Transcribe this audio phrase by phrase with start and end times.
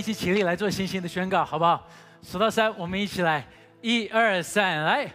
[0.00, 1.86] 一起起立来做星星的宣告，好不好？
[2.22, 3.46] 数到三，我们一起来，
[3.82, 5.06] 一二三，来！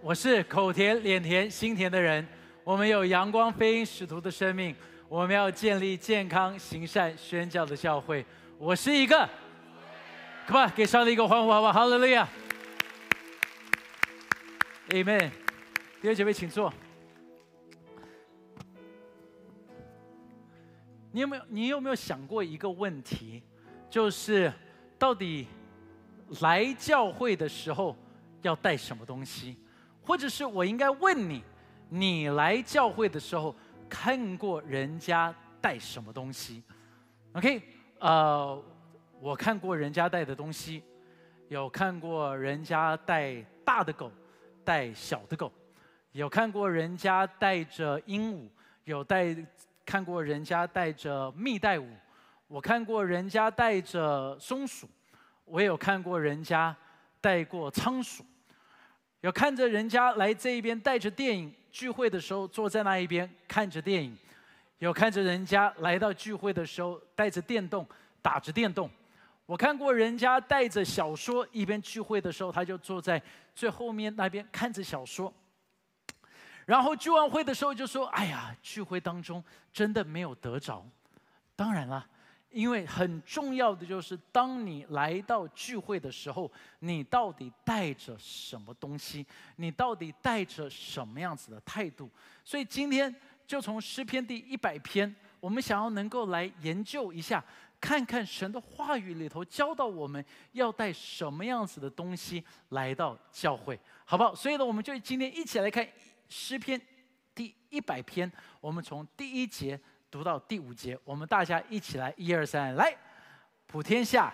[0.00, 2.26] 我是口甜、脸甜、心甜的人，
[2.64, 4.74] 我们有阳光、飞鹰、使徒的生命，
[5.08, 8.26] 我们要建立健康、行善、宣教的教会。
[8.58, 9.28] 我是一个
[10.48, 11.72] ，Come on，给上帝一个欢呼，好不好？
[11.72, 12.28] 哈利路亚
[14.88, 15.30] ，Amen。
[16.00, 16.74] 弟兄姐妹，请坐。
[21.12, 21.42] 你有没有？
[21.48, 23.40] 你有没有想过一个问题？
[23.94, 24.52] 就是
[24.98, 25.46] 到底
[26.40, 27.96] 来教会的时候
[28.42, 29.56] 要带什么东西？
[30.02, 31.44] 或者是我应该问你：
[31.88, 33.54] 你来教会的时候
[33.88, 36.60] 看过人家带什么东西
[37.34, 37.62] ？OK，
[38.00, 38.60] 呃，
[39.20, 40.82] 我看过人家带的东西，
[41.46, 44.10] 有看过人家带大的狗，
[44.64, 45.52] 带小的狗，
[46.10, 48.48] 有看过人家带着鹦鹉，
[48.82, 49.36] 有带。
[49.86, 51.84] 看过人家带着蜜袋鼯，
[52.46, 54.88] 我看过人家带着松鼠，
[55.44, 56.76] 我有看过人家
[57.20, 58.24] 带过仓鼠，
[59.20, 64.16] 有看着人家来这一边带着电影聚会的时候坐在那一边看着电影，
[64.78, 67.86] 有看着人家来到聚会的时候带着电动
[68.20, 68.90] 打着电动，
[69.46, 73.20] 我看过人家带着小说一边聚会的时候他就坐在
[73.54, 75.32] 最后面那边看着小说。
[76.66, 80.82] 然后聚完会的时候就说：“哎呀，聚会当中真的没有得着。
[81.54, 82.06] 当然了，
[82.54, 89.26] 因为很重要的就是，当你来到聚会的时候，你到底带着什么东西？
[89.56, 92.08] 你到底带着什么样子的态度？
[92.44, 93.14] 所以今天
[93.46, 97.44] 就从诗篇第一百篇，我们想要能够来研究一下，
[97.80, 104.34] 看看神的话语里头教导我们要带什么样子的东西来到教会，好不好？
[104.34, 105.86] 所以呢，我们就今天一起来看。
[106.26, 106.80] 诗篇
[107.34, 109.78] 第一百篇，我们从第一节
[110.14, 112.96] 读到第五节，我们大家一起来，一二三，来，
[113.66, 114.32] 普天下，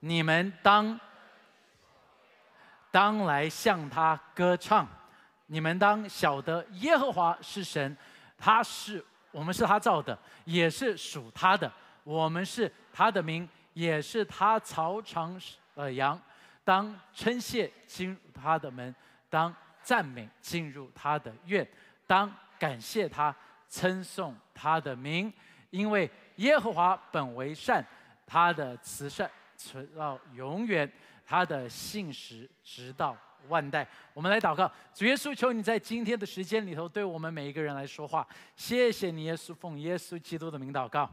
[0.00, 1.00] 你们当
[2.90, 4.86] 当来向他歌唱，
[5.46, 7.96] 你们当晓得耶和华是神，
[8.36, 11.72] 他是我们是他造的，也是属他的，
[12.04, 15.40] 我们是他的名，也是他草场
[15.74, 16.20] 的羊，
[16.62, 18.94] 当称谢进入他的门。
[19.30, 21.66] 当赞美进入他的院，
[22.06, 23.34] 当感谢他，
[23.70, 25.32] 称颂他的名，
[25.70, 27.82] 因为耶和华本为善，
[28.26, 30.90] 他的慈善存到永远，
[31.24, 33.16] 他的信实直到
[33.48, 33.88] 万代。
[34.12, 38.26] 我们来祷告，主耶稣，求你在今天的时间里头对我们每一个人来说话。
[38.54, 41.10] 谢谢你，耶稣，奉耶稣基督的名祷告。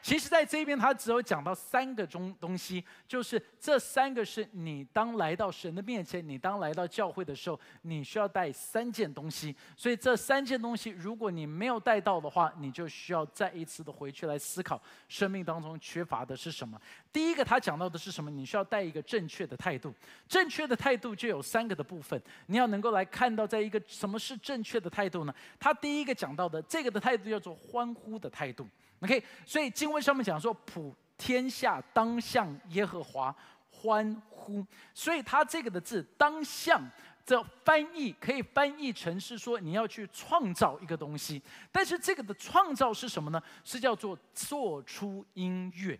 [0.00, 9.54] 其实，在这边他只有讲到三个中东西，就是这三个是你当来到神的面前，你当来到教会的时候，你需要带三件东西。
[9.76, 16.80] 所以这三件东西，如果你没有带到的话，你就需要再一次的回去来思考，生命当中缺乏的是什么。
[17.12, 18.30] 第一个，他讲到的是什么？
[18.30, 19.92] 你需要带一个正确的态度。
[20.28, 25.34] 正确的态度就有三个的部分，你要能够来看到，在一个什么是正确的态度呢？
[25.58, 28.66] 他第一个讲到的这个的态度叫做欢呼的态度。
[29.00, 33.34] OK，所以经文上面讲说，普天下当向耶和华
[33.70, 34.66] 欢呼。
[34.92, 36.82] 所以他这个的字“当向”
[37.24, 43.40] 这翻译可以翻译成是说你要去创造一个东西，但是这个的创造是什么呢？
[43.64, 45.98] 是叫做做出音乐。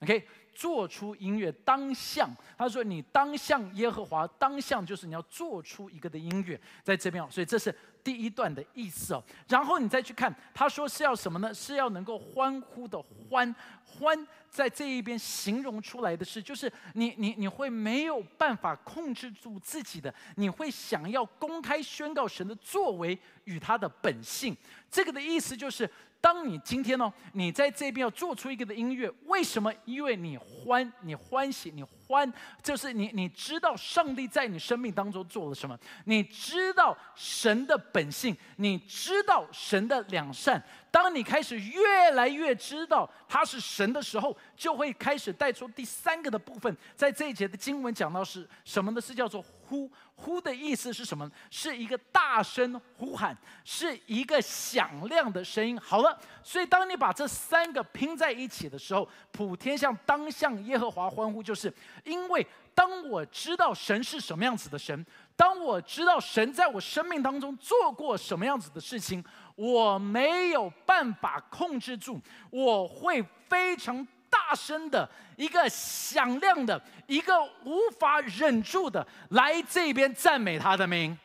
[0.00, 7.74] OK，做出音乐当向，他说你当向耶和华，当向就是你要做出一个的音乐在这边哦，所以这是。
[8.06, 11.52] 第一段的意思哦，然后你再去看，他说是要什么呢？
[11.52, 13.52] 是要能够欢呼的欢
[13.84, 14.16] 欢，
[14.48, 24.56] 在这一边形容出来的是，就是你你你会没有办法控制住自己的，你会想要公开宣告神的作为与他的本性。
[24.88, 25.90] 这个的意思就是。
[26.18, 29.72] 当你今天呢，你在这边要做出一个的音乐，为什么？
[29.84, 32.30] 因为你欢，你欢喜，你欢，
[32.62, 40.62] 就是你你知道上帝在你生命当中做了什么，你知道神的本性，你知道神的良善。
[40.90, 46.74] 当你开始越来越知道他是神的时候，就会开始带出第三个的部分。
[46.94, 49.00] 在这一节的经文讲到是什么呢？
[49.00, 49.44] 是叫做。
[49.68, 51.28] 呼呼的意思是什么？
[51.50, 55.76] 是一个大声呼喊，是一个响亮的声音。
[55.76, 61.68] 好了，所以当你把这三个拼在一起的时候，普天下当向耶和华欢呼，就是
[62.04, 65.04] 因为当我知道神是什么样子的神，
[65.34, 72.20] 当我知道神在我生命当中做过什么样子的事情，我没有办法控制住，
[72.50, 74.06] 我会非常。
[74.28, 77.32] 大声的一个响亮的一个
[77.64, 81.16] 无法忍住的来这边赞美他的名。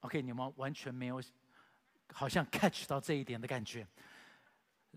[0.00, 1.20] OK，你们完全没有
[2.12, 3.84] 好像 catch 到这一点的感觉。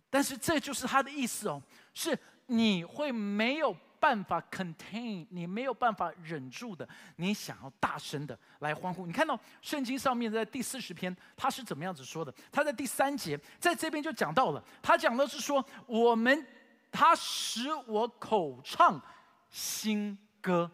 [0.10, 1.60] 但是这就是他的意思哦，
[1.94, 2.16] 是
[2.48, 9.08] 你会没有办法 contain，你没有办法忍住的，你想要大声的来欢呼。
[9.08, 12.34] 你看到圣经上面在第四十篇，他是怎么样子说的？
[12.52, 16.46] 他在第三节在这边就讲到了，他讲的是说，我们
[16.92, 19.02] 他使我口唱
[19.50, 20.70] 新歌，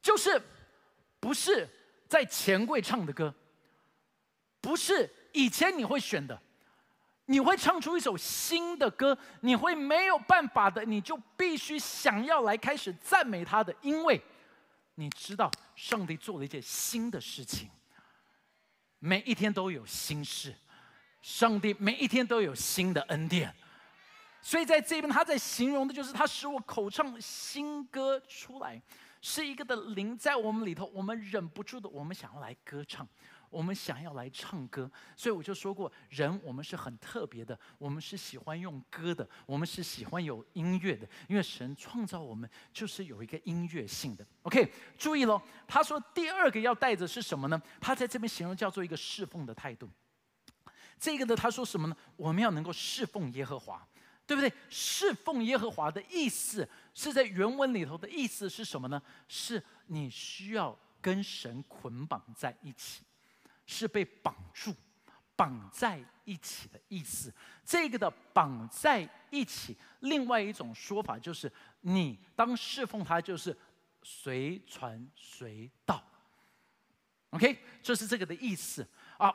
[0.00, 0.40] 就是
[1.20, 1.68] 不是
[2.08, 3.34] 在钱柜唱的歌，
[4.60, 6.40] 不是以前你会选的。
[7.30, 14.20] 你会唱出一首新的歌，你会没有办法的，你就必须想要来开始赞美他的，因为
[14.96, 17.70] 你知道上帝做了一件新的事情，
[18.98, 20.52] 每一天都有新事，
[21.22, 23.54] 上帝每一天都有新的恩典，
[24.42, 28.82] 所以在这边他在形容的就是他使我口唱新歌出来，
[29.22, 33.06] 是一个的灵在我们里头，我们忍不住的，我们想要来歌唱。
[33.50, 44.24] 我们想要来唱歌，所以我就说过，人我们是很特别的，我们是喜欢用歌的，我们是喜欢有音乐的，因为神创造我们就是有一个音乐性的。
[44.42, 47.60] OK，注意喽，他说第二个要带着是什么呢？
[47.80, 49.90] 他在这边形容叫做一个侍奉的态度。
[50.98, 51.96] 这个呢，他说什么呢？
[52.16, 53.84] 我们要能够侍奉耶和华，
[54.26, 54.52] 对不对？
[54.68, 59.02] 侍奉耶和华的意思是在原文里头的意思是什么呢？
[59.26, 63.02] 是你需要跟神捆绑在一起。
[63.70, 64.74] 是被绑住、
[65.36, 67.32] 绑在一起的意思。
[67.64, 71.50] 这个的绑在一起，另外一种说法就是，
[71.82, 73.56] 你当侍奉他，就是
[74.02, 76.02] 随传随到。
[77.30, 78.86] OK，这是这个的意思
[79.16, 79.32] 啊。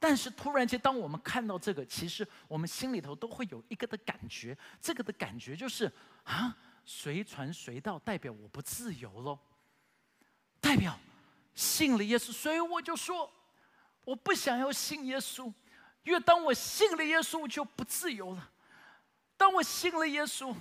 [0.00, 5.90] 但是突然间，当我们看到这个，其实我们心里头都会有一个的感觉，这个的感觉就是
[6.24, 9.38] 啊，随传随到，代表我不自由喽，
[10.60, 10.98] 代表
[11.54, 13.32] 信了耶稣，所以我就说。
[14.08, 15.52] 我不想要信耶稣，
[16.02, 18.50] 因为当我信了耶稣，我就不自由了。
[19.36, 20.56] 当我信了耶稣，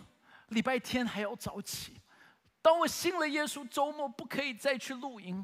[0.49, 1.93] 礼拜天还要早起；
[2.61, 5.41] 当我信了耶稣，周末不可以再去露营；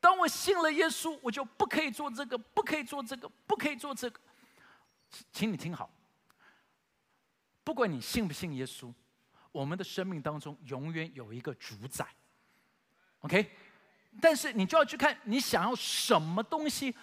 [0.00, 4.18] 当我信了耶稣，我就不可以做这个，不可以做这个，不可以做这个。
[5.30, 5.90] 请你听好，
[7.62, 8.90] 不管你信不信耶稣，
[9.52, 12.08] 我们的生命当中永远有一个主宰。
[13.18, 13.54] OK，
[14.22, 16.96] 但是你就要去看你想要什么东西。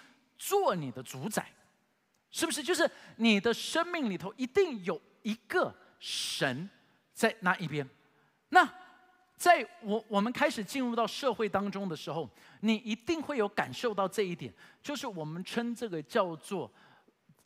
[0.46, 1.50] 做你的主宰，
[2.30, 2.62] 是不是？
[2.62, 6.68] 就是你的生命里头一定有一个神
[7.14, 7.88] 在那一边。
[8.50, 8.70] 那
[9.38, 12.28] 在我我们开始进入到社会当中的时候，
[12.60, 14.52] 你一定会有感受到这一点，
[14.82, 16.70] 就是我们称这个叫做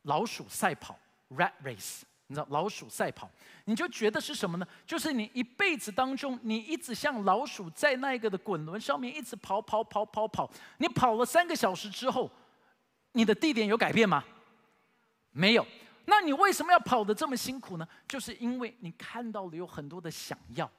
[0.03, 0.99] 老鼠赛跑
[1.31, 2.01] （rat race）。
[2.27, 3.31] 你知道老鼠赛跑，
[3.67, 4.67] 你就觉得是什么呢？
[4.85, 12.29] 就是你一辈子当中，你一直像老鼠在那个的滚轮上面一直跑跑跑跑跑，你跑了三个小时之后。
[13.19, 14.25] 你的地点有改变吗？
[15.33, 15.67] 没有。
[16.05, 17.87] 那你为什么要跑得这么辛苦呢？
[18.07, 20.71] 就是因为你看到了有很多的想要，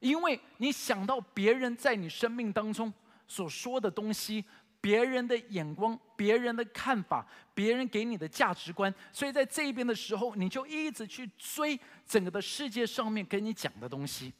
[0.00, 2.92] 因为你想到别人在你生命当中
[3.28, 4.44] 所说的东西，
[4.80, 7.24] 别人的眼光、别人的看法、
[7.54, 14.32] 别人给你的价值观，所以在这一边的时候，你就一直去追整个的世界上面跟你讲的东西。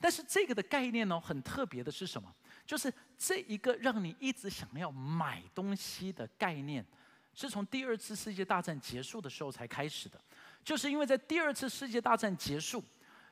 [0.00, 2.34] 但是这个的概念呢，很特别的是什么？
[2.68, 6.84] 就是这一个让你一直想要买东西的概念，
[7.32, 10.20] 是从第二次世界大战结束的时候才开始的。
[10.62, 12.84] 就是因为在第二次世界大战结束，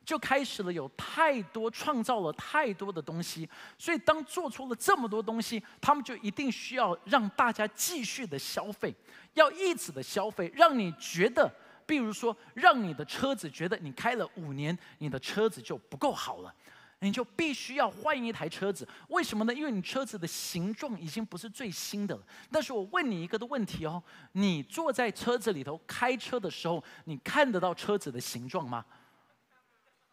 [0.06, 8.94] 就开始了有太多创造了太多的东西，所以当做出了这么多东西，他们就一定需要让大家继续的消费，
[9.34, 16.54] 要一直的消费，让你觉得，比如说，让你的车子觉得你开了五年，你的车子就不够好了。
[17.00, 19.52] 你就必须要换一台车子，为什么呢？
[19.52, 22.22] 因为你车子的形状已经不是最新的了。
[22.50, 28.84] 但是我问你一个的问题哦，你坐在车子里头开车的时候，你看得到车子的形状吗？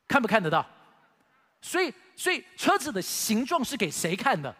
[0.10, 0.66] 看不看得到？
[1.62, 4.54] 所以，所以车子的形状是给谁看的？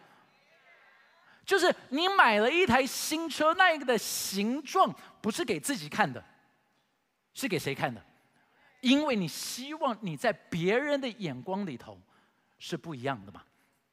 [1.44, 6.24] 就是你买了一台新车，那一个的形状不是给自己看的，
[7.34, 8.02] 是给谁看的？
[8.80, 12.00] 因为你希望你在别人的眼光里头。
[12.58, 13.42] 是不一样的嘛，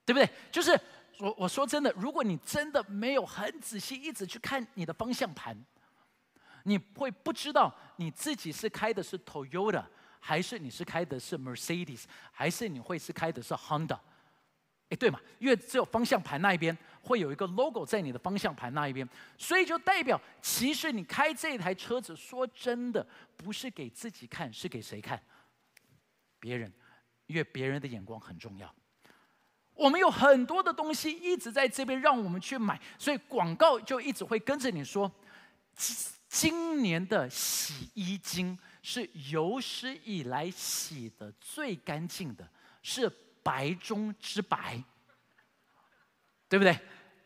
[0.06, 0.30] 对不对？
[0.52, 0.80] 就是
[1.20, 5.56] 我我说真的，如果你真的没有很仔细一直去看你的方向盘，
[6.64, 9.84] 你会不知道你自己是开的是 Toyota，
[10.20, 14.00] 还是你是开的是 Mercedes，还是你会是开的是 Honda？
[14.90, 15.20] 哎，对嘛？
[15.40, 23.06] 因为只有方向盘那一边会有一个 logo 在你的方向盘那一边，所以就代表其实你开这台车子，说真的
[23.38, 25.22] 不是给自己看，是给谁看？
[26.40, 26.72] 别人。
[27.32, 28.70] 因为别人的眼光很重要，
[29.74, 35.10] 我们有很多的东西一直在这边让我们去买，所以广告就一直会跟着你说，
[36.28, 42.46] 今年的洗衣精是有史以来洗的最干净的，
[42.84, 43.10] 是
[43.42, 44.84] 白中之白，
[46.50, 46.78] 对不对？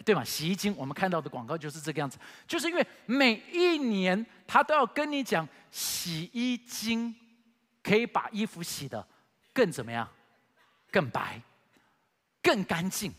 [0.06, 0.24] 对吗？
[0.24, 7.16] 洗衣精我们看到的广告就是这个样子，就是因为每一年他都要跟你讲，洗衣精
[7.82, 9.08] 可以把衣服洗的
[9.56, 10.06] 更怎么样，
[10.92, 11.42] 更白，
[12.44, 13.14] 更干净。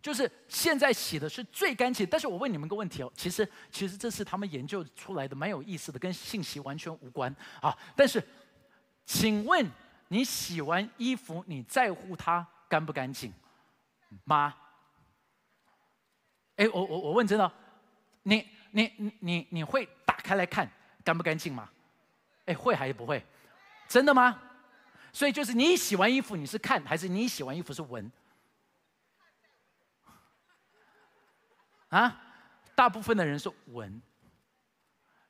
[0.00, 7.76] 就是现在洗的是最干净，但是我问你们个问题哦，其实其实这是他们研究出来的，蛮有意思的，跟信息完全无关啊。
[7.94, 8.22] 但是，
[9.04, 9.68] 请问
[10.08, 13.32] 你洗完衣服，你在乎它干不干净
[14.24, 14.54] 吗？
[16.54, 17.52] 哎，我我我问真的，
[18.22, 20.70] 你你你你你会打开来看
[21.04, 21.68] 干不干净吗？
[22.46, 23.22] 哎，会还是不会？
[23.88, 24.40] 真的吗？
[25.16, 28.12] 所以就是你洗完衣服你是看，还是你洗完衣服是闻？
[31.88, 32.20] 啊，
[32.74, 34.02] 大部分的人是闻，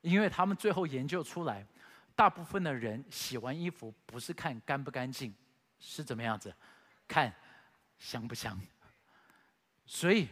[0.01, 1.65] 因为他们最后研究出来，
[2.17, 5.33] 大部分的人洗完衣服不是看干不干净，
[5.79, 6.53] 是怎么样子，
[7.07, 7.33] 看
[7.97, 8.61] 香不香。
[9.87, 10.27] 所以，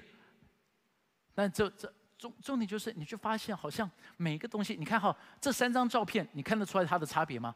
[1.32, 7.54] 但这这重重点就是，你就发现好像每个东西，你看哈，这三张照片，你看得出来它的差别吗？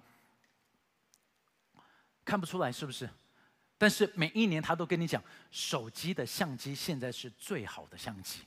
[2.29, 3.09] 看不出来是不是？
[3.79, 8.41] 但是每一年他都跟你讲，手机的相机现在是最好的相机。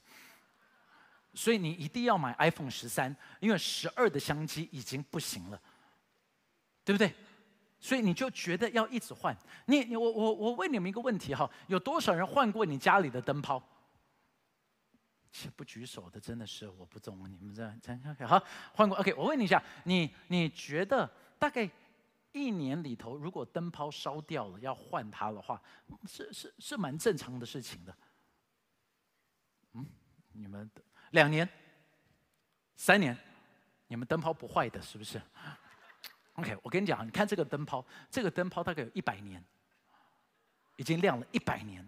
[1.33, 5.59] 所以你一定要买 iPhone 十三，因为十二的相机已经不行了，
[6.83, 7.11] 对不对？
[7.79, 9.35] 所以你就觉得要一直换。
[9.65, 13.63] 你你我我我问你们一个问题哈，有多少人换过你家里的灯泡？
[15.31, 19.13] 且不举手的真的是我不懂，你们这样这样好换过 OK。
[19.15, 21.09] 我问你一下，你你觉得
[21.39, 21.67] 大概
[22.31, 25.61] 一年里头，如果灯泡烧掉了要换它的话，
[26.07, 27.95] 是是是蛮正常的事情的。
[29.73, 29.85] 嗯，
[30.31, 30.69] 你们。
[31.11, 31.45] 两年、
[32.77, 33.17] 三年，
[33.87, 35.21] 你们灯泡不坏的，是不是
[36.35, 39.43] ？OK，我跟你讲，你看这个灯泡，这个灯泡大概有一百年，
[40.77, 41.85] 已经亮了一百年。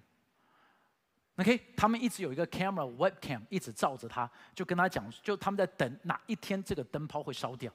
[1.38, 7.71] OK，他们一直有一个 camera webcam 一直照着它，就跟他讲，就他们在等哪一天这个灯泡会烧掉。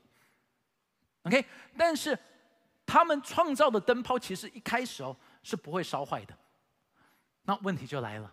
[1.23, 1.43] OK，
[1.79, 2.17] 但是
[2.89, 5.15] 他们创造的灯泡其实一开始哦
[5.45, 6.37] 是不会烧坏的。
[7.43, 8.33] 那问题就来了，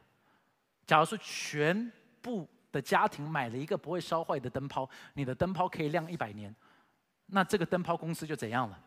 [0.87, 1.91] 假如说全
[2.23, 2.49] 部。
[2.71, 6.53] 的家庭买了一个不会烧坏的灯泡，你的灯泡可以亮一百年，
[7.27, 8.77] 那这个灯泡公司就怎样了？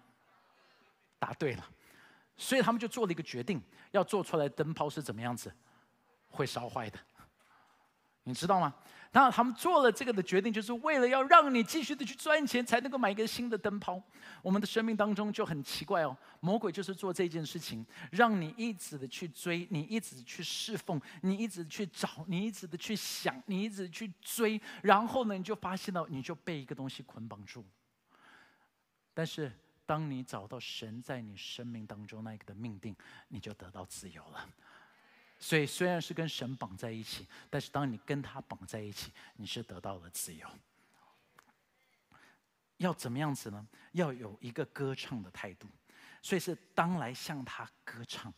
[1.18, 1.64] 答对了，
[2.36, 5.50] 所以他们就做了一个决定，要做出来灯泡是怎么样子，
[6.28, 6.98] 会烧坏的。
[8.24, 8.74] 你知道吗？
[9.12, 14.00] 那他们做了这个的决定，就是为了要让你继续的去赚钱，才能够买一个新的灯泡。
[14.42, 27.64] 我们的生命当中就很奇怪哦，魔鬼就是做这件事情，让你一直的去追，你一直去侍奉，你一直去找，你一直的去想，你一直去追，然后呢，你就发现到你就被一个东西捆绑住。
[29.14, 29.50] 但是
[29.84, 32.94] 当你找到神在你生命当中那个的命定，
[33.28, 34.48] 你就得到自由了。
[35.38, 40.46] 所以虽然是跟神绑在一起，但是当你跟他绑在一起，你是得到了自由。
[42.78, 43.66] 要怎么样子呢？
[43.92, 45.68] 要有一个歌唱的态度，
[46.22, 48.32] 所以是当来向他歌唱。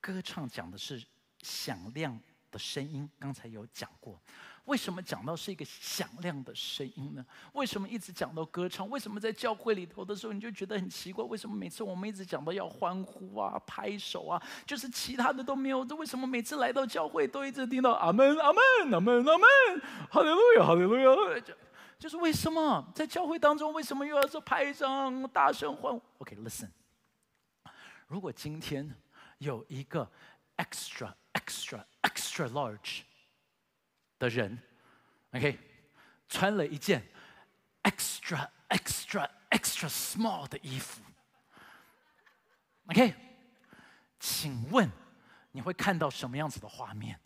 [0.00, 1.04] 歌唱讲的是
[1.42, 4.20] 响亮的声音，刚才有讲过。
[4.68, 7.24] 为什么讲到是一个响亮的声音呢？
[7.54, 8.86] 为什么一直讲到歌唱？
[8.90, 11.24] 为什么在教会里头的时候你就觉得很奇怪？
[11.24, 15.82] 为什么每次我们一直讲到要欢呼啊、拍手啊，就是其他的都没有？
[15.86, 19.48] 这为什么每次来到教会都一直听到阿门、阿门、阿门、阿门，
[20.10, 21.42] 哈利路亚、哈利路亚？
[21.98, 26.68] 就是为什么在教会当中为什么又要说拍掌、大声欢？OK，listen，
[28.06, 28.94] 如果今天
[29.38, 30.08] 有一个
[30.58, 33.07] extra、extra、extra large。
[34.18, 34.58] 的人
[35.32, 35.58] ，OK，
[36.28, 37.06] 穿了一件
[37.82, 41.02] extra extra extra small 的衣服
[42.86, 43.14] ，OK，
[44.18, 44.90] 请问
[45.52, 47.18] 你会看到什么样子的画面？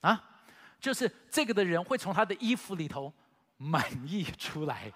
[0.00, 0.42] 啊，
[0.80, 3.12] 就是这个的人会从他的衣服里头
[3.56, 4.92] 满意出来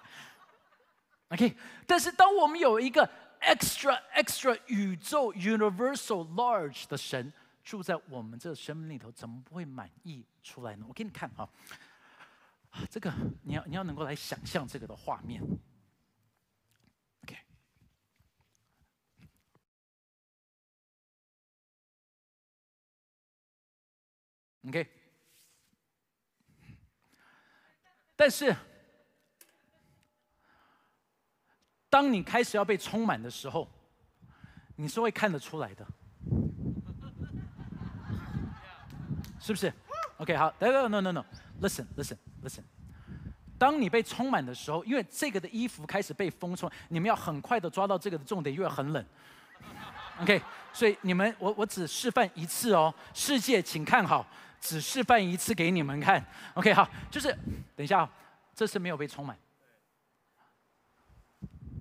[1.29, 1.55] ，OK，
[1.85, 3.09] 但是当我们有一个
[3.41, 7.31] extra extra 宇宙 universal large 的神。
[7.65, 10.85] 住在我们这生命里头，怎么不会满意出来呢？
[10.87, 11.49] 我给你看啊，
[12.89, 13.11] 这个
[13.43, 15.41] 你要你要能够来想象这个的画面。
[24.67, 24.89] OK，OK，
[28.15, 28.55] 但是
[31.89, 33.71] 当你开始要被充满的时候，
[34.75, 35.87] 你是会看得出来的。
[39.39, 39.73] 是不是
[40.23, 42.63] ？OK，好，，No，No，No，No，Listen，Listen，Listen。
[43.57, 49.05] 当你被充满的时候，因为这个的衣服开始被风冲，你们要很快的抓到这个的重点，因为很冷。
[50.21, 54.25] OK，所以你们我我只示范一次哦，世界请看好，
[54.61, 56.25] 只示范一次给你们看。
[56.53, 57.37] OK，好，就是
[57.75, 58.09] 等一下，
[58.55, 59.37] 这是没有被充满，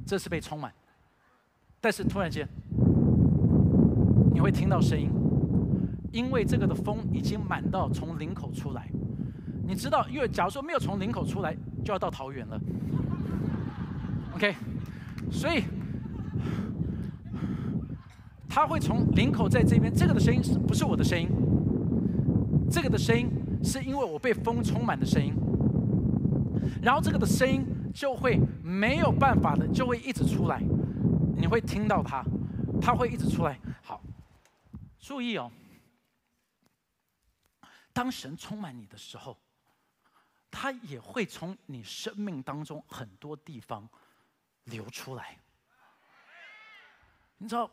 [0.05, 0.75] 这是被充满，
[1.81, 2.49] 但是突然间
[4.33, 5.09] 你会听到声音，
[6.12, 8.88] 因为这个的风已经满到从领口出来。
[9.66, 12.61] 你知道，因为假如说没有从领口出来，就要到桃园了。
[14.37, 14.54] OK，
[15.31, 15.64] 所以
[18.49, 21.28] 他会从领口在这边，这个的声音是不是我的声音？
[22.71, 23.28] 这个的声音
[23.62, 25.33] 是因为我被风充满的声音，
[26.83, 27.64] 然后这个的声音
[27.95, 30.62] 就会没有办法的，就会一直出来，
[31.37, 32.25] 你会听到它，
[32.81, 33.59] 它会一直出来。
[33.83, 34.00] 好，
[34.99, 35.50] 注意哦，
[37.93, 39.39] 当神充满你的时候。
[40.55, 43.89] 他也会从你生命当中很多地方
[44.65, 45.39] 流出来，
[47.39, 47.69] 你知道，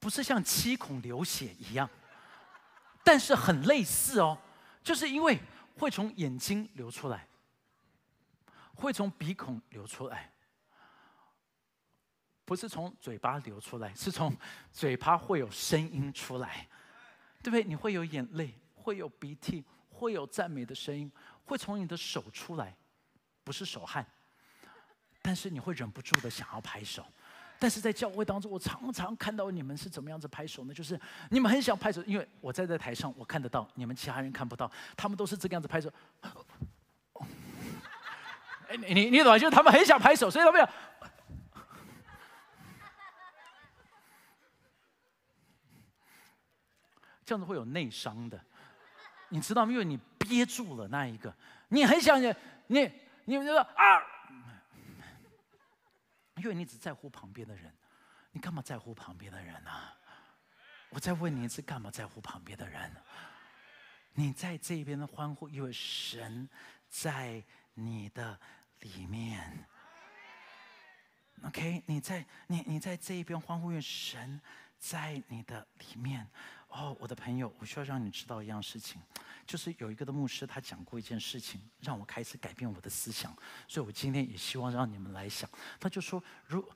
[0.00, 1.88] 不是像七孔流血一样，
[3.04, 4.36] 但是很类似哦，
[4.82, 5.38] 就是因为
[5.78, 7.28] 会从眼睛流出来，
[8.74, 10.32] 会从鼻孔流出来，
[12.44, 14.36] 不是从嘴巴流出来，是从
[14.72, 16.68] 嘴巴会有声音出来，
[17.44, 17.62] 对不对？
[17.62, 21.10] 你会有眼泪，会有鼻涕，会有赞美的声音。
[21.44, 22.74] 会从你的手出来，
[23.44, 24.04] 不是手汗，
[25.20, 27.04] 但是你会忍不住的想要拍手。
[27.58, 30.74] 但是在教会当中，我常常看到你们是怎么样子拍手呢？
[30.74, 35.92] 就是你们很想拍手，因为我站在台上，我看得到，你们其他人看不到，他们都是这个样子拍手。
[38.68, 39.38] 哎，你你你懂吗？
[39.38, 40.68] 就是他们很想拍手，所以他们要
[47.24, 48.44] 这样子会有内伤的。
[49.32, 49.72] 你知道吗？
[49.72, 51.34] 因为你憋住了那一个，
[51.68, 52.34] 你很想你
[52.66, 52.92] 你
[53.24, 54.02] 你们说啊，
[56.36, 57.74] 因为你只在乎旁边的人，
[58.30, 59.70] 你干嘛在乎旁边的人呢？
[60.90, 62.94] 我再问你一次，干嘛在乎旁边的人？
[64.12, 66.46] 你在这边的欢呼，因为神
[66.90, 67.42] 在
[67.72, 68.38] 你的
[68.80, 69.66] 里面。
[71.44, 74.38] OK，你在你你在这一边欢呼，因为神
[74.78, 76.28] 在你的里面。
[76.72, 79.00] 哦，我的朋友，我需要让你知道一样事情，
[79.46, 83.32] 就是有一个的牧师，他讲过一件事情，让我开始改变我的思想，
[83.68, 85.48] 所以我今天也希望让你们来想。
[85.78, 86.66] 他就说，如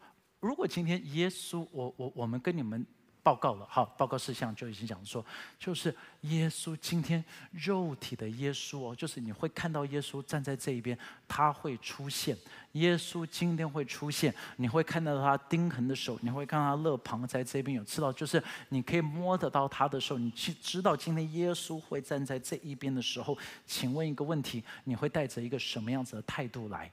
[0.40, 2.86] 如果今天耶稣，我我我们跟你们。
[3.26, 5.24] 报告了，好，报告事项就已经讲说，
[5.58, 12.38] 就是耶稣今天肉体的耶稣哦，就是你会看到耶稣站在这一边，他会出现。
[12.74, 23.36] 耶稣今天会出现，你会看到他钉痕的手，你会看到他肋旁在这边有刺到，就是你可以摸得到他的时候，你去知道今天耶稣会站在这一边的时候，
[23.66, 26.88] 请问一个问题，你会带着一个什么样子的态度来？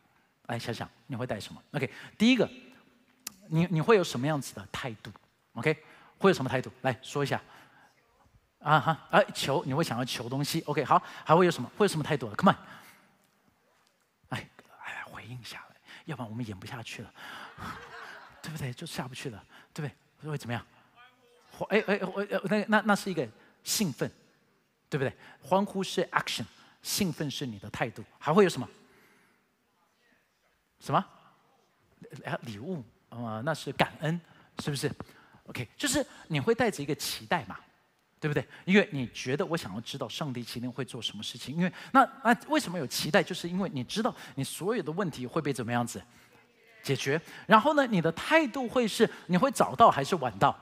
[0.47, 2.49] 来想想，你会带什么？OK，第一个，
[3.49, 5.11] 你你会有什么样子的态度
[5.53, 5.77] ？OK。
[6.23, 6.71] 会有什么态度？
[6.81, 7.41] 来说一下。
[8.59, 11.69] 啊哈，哎，求你会想要求东西，OK，好，还会有什么？
[11.77, 12.57] 会有什么态度？Come on，
[14.29, 14.49] 哎，
[14.85, 15.61] 哎，回应一下，
[16.05, 17.13] 要不然我们演不下去了，
[18.41, 18.71] 对不对？
[18.71, 20.31] 就下不去了，对不对？
[20.31, 20.65] 会怎么样？
[21.67, 23.27] 哎哎，我那那那是一个
[23.65, 24.09] 兴奋，
[24.89, 25.13] 对不对？
[25.41, 26.45] 欢呼是 action，
[26.81, 28.69] 兴奋是你的态度，还会有什么？
[30.79, 31.05] 什么？
[32.43, 34.21] 礼物啊，那是感恩，
[34.59, 34.89] 是不是
[35.45, 37.57] ？OK，就是你会带着一个期待嘛，
[38.19, 38.47] 对不对？
[38.65, 41.55] 因为你觉得我想要知道上帝今天会做什么事情。
[41.55, 43.21] 因为那那为什么有期待？
[43.21, 46.01] 就是因为你知道你所有的问题会被怎么样子
[46.81, 47.19] 解决。
[47.45, 50.57] 然后呢，你的态度会是你会早到还是晚到？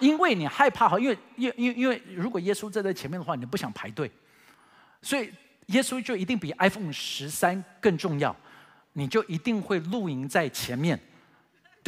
[0.00, 4.08] 因为你害怕哈，因为因因因为如果耶稣站在前面的话，你不想排队，
[5.02, 5.32] 所以
[5.66, 8.34] 耶稣就一定比 iPhone 十三更重要，
[8.92, 10.96] 你就一定会露营在前面。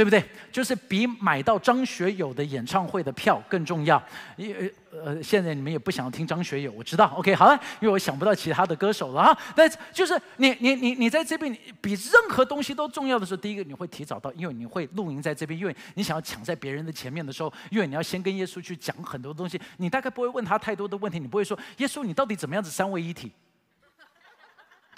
[0.01, 0.25] 对不对？
[0.51, 4.03] 就是比买到张学友的演唱会的票更重要。
[4.35, 7.13] 因为呃，现在你们也不想听张学友，我知道。
[7.19, 9.39] OK，好了，因为我想不到其他的歌手了啊。
[9.57, 23.31] 那就是你你你你在这边比任何东西都重要的时候，第一个你会提早到，因为你会露营在这边，因为你想要抢在别人的前面的时候，因为你要先跟耶稣去讲很多东西，你大概不会问他太多的问题，你不会说耶稣你到底怎么样子三位一体。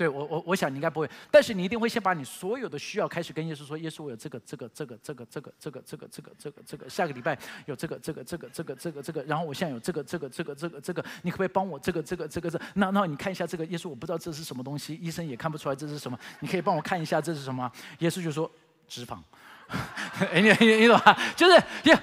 [0.02, 12.60] 对我我我想你应该不会，但是你一定会先把你所有的需要开始跟耶稣说，耶稣我有这个这个这个这个这个这个这个这个这个这个下个礼拜有这个这个这个这个这个这个，然后我现在有这个这个这个这个这个，你可不可以帮我这个这个这个这？
[12.74, 17.70] 那那你看一下这个耶稣，我不知道这是什么东西，医生也看不出来这是什么，你可以帮我看一下这是什么？
[18.00, 18.50] 耶稣就说
[18.88, 19.18] 脂肪，
[20.34, 21.16] 你你你懂吗？
[21.36, 21.96] 就是耶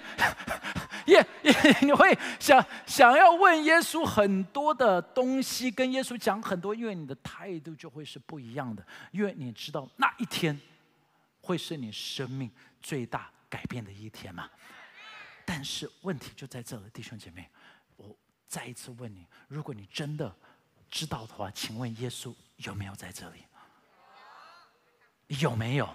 [1.10, 10.60] 耶耶， 你会想想要问耶稣很多的东西，跟耶稣讲很多，因为你的态度就会是不一样的，因为你知道那一天
[11.42, 12.50] 会是你生命
[12.82, 14.50] 最大改变的一天嘛。
[15.46, 17.50] 但是问题就在这了，弟兄姐妹，
[17.98, 18.16] 我
[18.48, 20.34] 再一次问你：如果你真的
[20.90, 23.44] 知道的话，请问耶稣有没有在这里？
[25.40, 25.90] 有没有？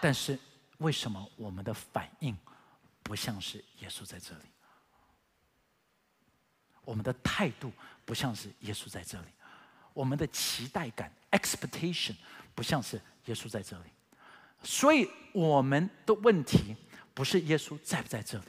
[0.00, 0.38] 但是
[0.78, 2.36] 为什么我们的反应
[3.04, 4.44] 不像是耶稣在这里？
[6.84, 7.72] 我们的态度
[8.04, 9.28] 不像是耶稣在这里，
[9.92, 12.14] 我们的期待感 （expectation）
[12.54, 13.84] 不像是耶稣在这里，
[14.62, 16.76] 所以我们的问题
[17.14, 18.48] 不是耶稣在不在这里，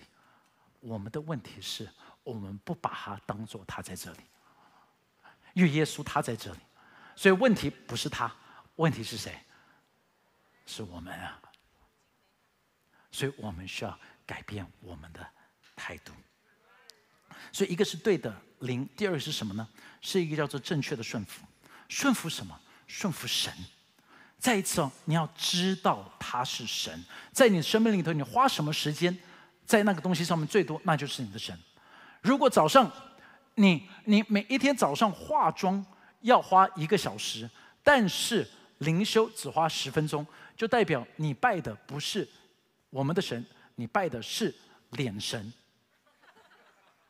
[0.82, 1.90] 我们的问题是
[2.24, 4.20] 我们不把他当做他在这里，
[5.54, 6.60] 因为耶稣他在这里，
[7.16, 8.34] 所以问题不是他，
[8.76, 9.40] 问题是谁？
[10.66, 11.42] 是我们啊，
[13.12, 15.26] 所以我们需要改变我们的
[15.76, 16.12] 态度。
[17.52, 19.68] 所以一个是对的灵，第二个是什么呢？
[20.02, 21.46] 是一个叫做正确的顺服。
[21.88, 22.60] 顺服什么？
[22.88, 23.54] 顺服神。
[24.38, 29.18] 再一次哦，你要知道他是神，在你生命里头，你花什么时间
[29.66, 31.58] 在那个东西上面最多，那就是你的神。
[32.22, 32.92] 如果早上
[33.56, 35.84] 你你每一天早上化妆
[36.22, 37.50] 要花一个小时，
[37.84, 38.48] 但是
[38.80, 40.26] 灵修只花十分钟。
[40.58, 42.26] 就代表你拜的不是
[42.90, 44.54] 我们的神，你拜的是
[44.92, 45.54] 脸神，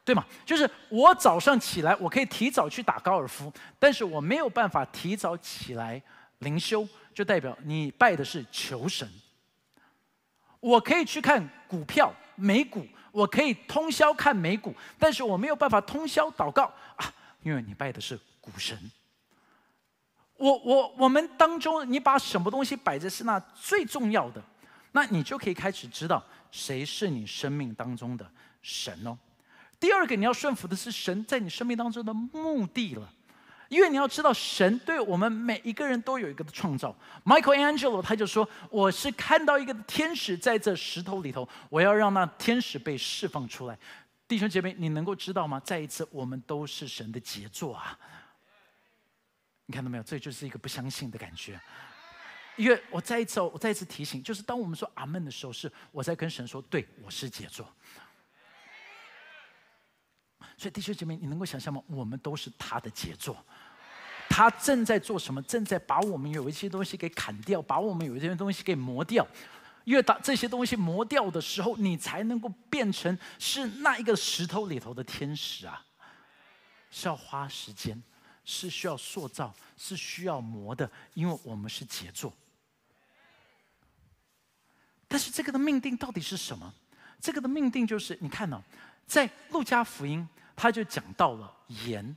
[0.03, 0.25] 对吗？
[0.45, 6.01] 就是我早上起来，我可以提早去打高尔夫，但是我没有办法提早起来
[6.39, 9.09] 灵修，就代表你拜的是求神。
[10.59, 16.63] 我可以去看股票美股，我可以通宵看美股，但是我没有办法通宵祷告
[16.95, 18.77] 啊，因为你拜的是股神。
[20.37, 24.43] 我我我们当中，你把什么东西摆在是那最重要的，
[24.91, 28.29] 那你就可以开始知道谁是你生命当中的
[28.61, 29.17] 神哦。
[29.79, 33.13] 第二个，你要顺服的是神在你生命当中的目的了，
[33.69, 36.95] 因为你要知道神对我们每一个人都有一个的创造。
[37.25, 43.77] Michael Angelo 他就说：“我是看到一个天使在这石头里头，我要让那天使被释放出来。”
[44.27, 45.59] 弟兄姐妹，你能够知道吗？
[45.59, 47.99] 再一次，我们都是神的杰作啊。
[49.67, 50.03] 你看到没有？
[50.03, 51.59] 这就是一个不相信的感觉。
[52.55, 57.67] 因为我再一次，我再一次提醒，就是当我们说阿门的时候，是我在跟神说：“对我是杰作。”
[60.57, 61.83] 所以弟兄姐妹，你能够想象吗？
[61.87, 63.43] 我们都是他的杰作。
[64.29, 65.41] 他正在做什么？
[65.41, 69.27] 正在把我们有一些东西给砍掉，把我们有一些东西给磨掉。
[69.83, 75.85] 因为当这些东西磨掉的时候，你才能够变成是那一个石头里头的天使啊！
[76.89, 78.01] 是要花时间。
[78.47, 82.31] 是需要塑造，是需要磨的，因为我们是杰作。
[85.07, 86.73] 但是这个的命定到底是什么？
[87.21, 88.61] 这个的命定就是，你看呢，
[89.07, 91.51] 在路加福音他就讲到了
[91.85, 92.15] 盐，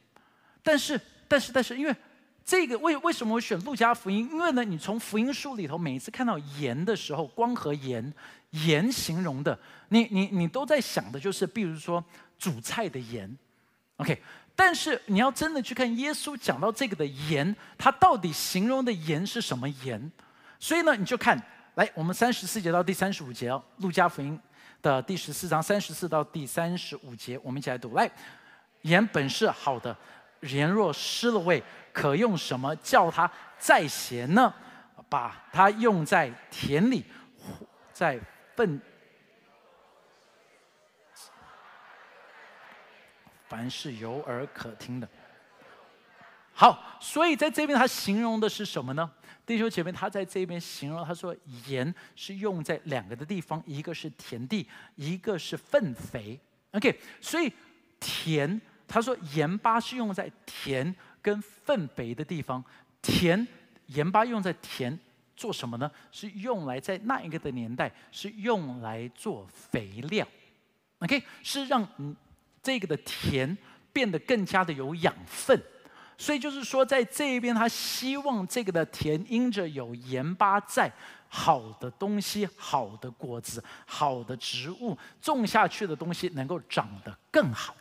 [0.62, 1.96] 但是，但是，但是，因为
[2.44, 4.28] 这个为为什么我选路加福音？
[4.30, 8.12] 因为呢，你从福音书里头每一次看到盐的时候，光和盐，
[8.50, 12.04] 盐形容的，你你你都在想的就是，比如说
[12.38, 13.36] 煮菜的盐
[13.96, 14.22] ，OK。
[14.56, 20.10] 但是你要真的去看耶稣讲到这个的盐，他到底形容的盐是什么盐？
[20.58, 21.40] 所以呢，你就看
[21.78, 24.36] 来我们三十四节到第三十五节哦，路加福音
[24.82, 27.94] 的第十四章三十四到第三十五节，我们一起来读。
[27.94, 28.10] 来，
[28.82, 29.96] 盐本是好的，
[30.40, 31.62] 盐若失了味，
[31.92, 34.52] 可用什么叫它再咸呢？
[35.08, 37.04] 把它用在田里，
[37.92, 38.18] 在
[38.56, 38.80] 粪。
[43.46, 45.08] 凡是有耳可听的，
[46.52, 49.08] 好，所以在这边他形容的是什么呢？
[49.48, 51.34] 弟兄姐妹，他在这边形容，他说
[51.66, 56.38] 盐是用在两个的地方，一个是田地，一个是粪肥。
[56.72, 57.50] OK，所以
[57.98, 62.62] 田，他说盐巴是用在田跟粪肥的地方。
[63.00, 63.48] 田
[63.86, 64.98] 盐巴用在田
[65.34, 65.90] 做什么呢？
[66.12, 70.28] 是用来在那一个的年代是用来做肥料。
[70.98, 72.14] OK，是让嗯。
[72.60, 73.56] 这个的田
[73.92, 75.58] 变得更加的有养分，
[76.20, 80.90] 所以就是说，在这一边，他希望这个的田因着有盐巴在，
[81.28, 87.72] 好的东西、好的果子、好的植物种下去的东西能够长得更好，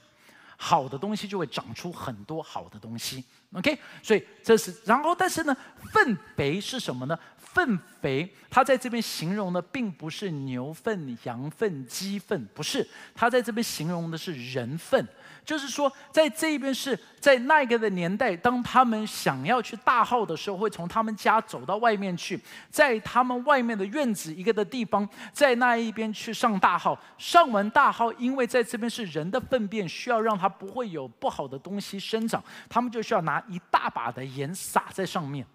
[0.56, 3.24] 好的东西就会长出很多好的东西。
[3.54, 5.58] OK，所以这是，然后但是呢，
[5.92, 7.18] 粪肥是什么呢？
[7.38, 15.04] 粪肥，他在这边形容的并不是牛粪、羊粪、鸡粪，不是，他在这边形容的是人粪。
[15.48, 22.38] 就是说，在这边是在那个的年代，当他们想要去大号的时候，会从他们家走到外面去，
[22.70, 27.00] 在他们外面的院子一个的地方，在那一边去上大号。
[27.18, 35.48] 上完大号，因为在这边是人的粪便，需要让它不会有不好的东西生长，他们就需要拿一大把的盐撒在上面。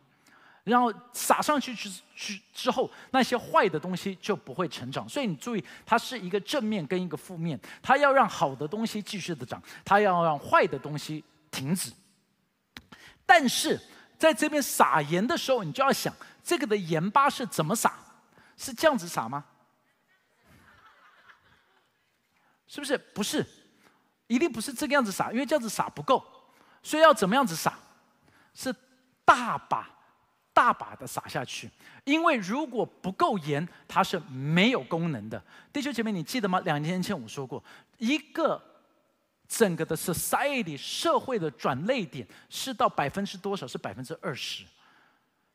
[0.64, 5.09] 然后撒上去之之之后，那些坏的东西就不会成长。
[5.09, 7.59] 所以你注意，它是一个正面跟一个负面。
[7.83, 11.92] 它要让好的东西继续的长，它要让坏的东西停止。
[13.27, 13.81] 但是
[14.16, 17.92] 在这边撒盐的时候，你就要想，这个的盐巴是怎么撒？
[18.57, 19.44] 是这样子撒吗？
[22.68, 22.96] 是不是？
[22.96, 23.44] 不是，
[24.29, 26.25] 一定不是这个样子撒，因为这样子撒不够。
[26.85, 27.77] 所以要怎么样子撒？
[28.55, 28.72] 是
[29.25, 29.90] 大把。
[30.55, 31.71] 大把的撒下去，
[32.05, 35.43] 因为如果不够盐，它是没有功能的。
[35.73, 36.61] 弟兄姐妹，你记得吗？
[36.61, 37.62] 两年前我说过，
[37.99, 38.62] 一个
[39.49, 43.67] 整个的 society 社会的转类点是到百分之多少？
[43.67, 44.65] 是百分之二十。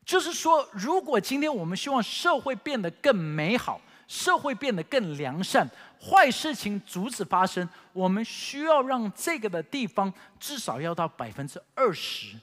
[0.04, 5.68] 就是说，如果今天我们希望社会变得更美好，社会变得更良善，
[6.00, 12.34] 坏事情阻止发生，我们需要让这个的地方至少要到百分之二十。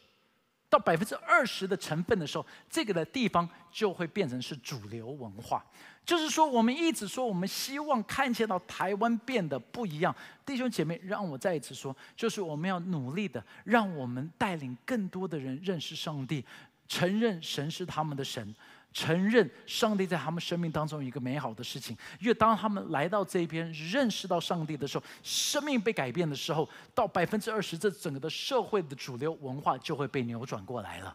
[0.75, 5.63] 到百分之二十的成分的时候，这个的地方就会变成是主流文化。
[6.05, 10.13] 就是说，我们一直说，我们希望看见到台湾变得不一样。
[10.45, 16.43] 弟兄姐妹，让我再一次说，就是我们要努力的，让我们带领更多的人认识上帝，
[16.89, 18.53] 承认神是他们的神。
[18.95, 31.13] 承认上帝在他们生命当中一个美好的事情，因为当他们来到这边认识到上帝的时候，生命被改变的时候，到百分之二十，这整个的社会的主流文化就会被扭转过来了。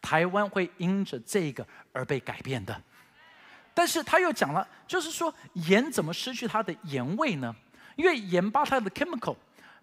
[0.00, 2.80] 台湾会因着这个而被改变的。
[3.74, 7.52] 但是他又讲了，就是说盐怎么失去它的盐味呢？
[7.96, 9.34] 因为盐巴它的 chemical，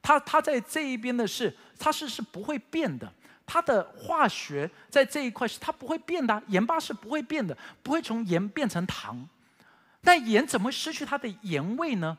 [0.01, 3.12] 它它在这一边的是它是是不会变的。
[3.53, 9.27] 它的化学在这一块是它不会变的，盐巴是不会变的，不会从盐变成糖。
[10.01, 12.17] 但盐怎么会失去它的盐味呢？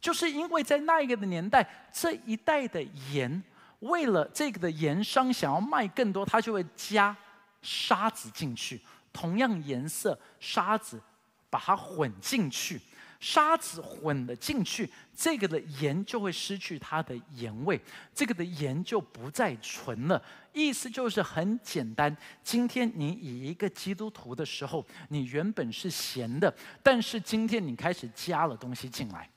[0.00, 3.42] 就是因为在那一个的年代，这一代的盐，
[3.80, 7.16] 为了这个的盐商想要卖更多，他就会加
[7.60, 8.80] 沙子进去，
[9.12, 11.02] 同样颜色沙子
[11.50, 12.80] 把它混进去。
[13.20, 17.80] 沙子混了进去，这个的盐就会失去它的盐味，
[18.14, 20.22] 这个的盐就不再纯了。
[20.52, 26.52] 意思就是很简单，今天你以一个基督徒的时候，你原本是咸的，
[26.82, 29.28] 但是今天你开始加了东西进来。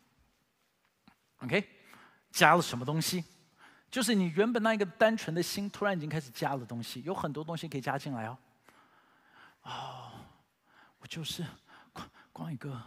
[1.40, 1.68] OK，
[2.32, 3.24] 加了什么东西？
[3.90, 8.38] 就是你原本那一个单纯的心，突然已经开始加了东西，有很多东西可以加进来哦。
[9.64, 10.12] 哦，
[11.00, 11.44] 我就是
[11.92, 12.80] 光光一个。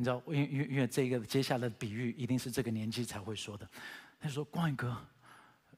[0.00, 3.68] 你知道，因为因为这个接下来的比喻一定是这个年纪才会说的。
[4.20, 4.96] 他说：“光宇哥，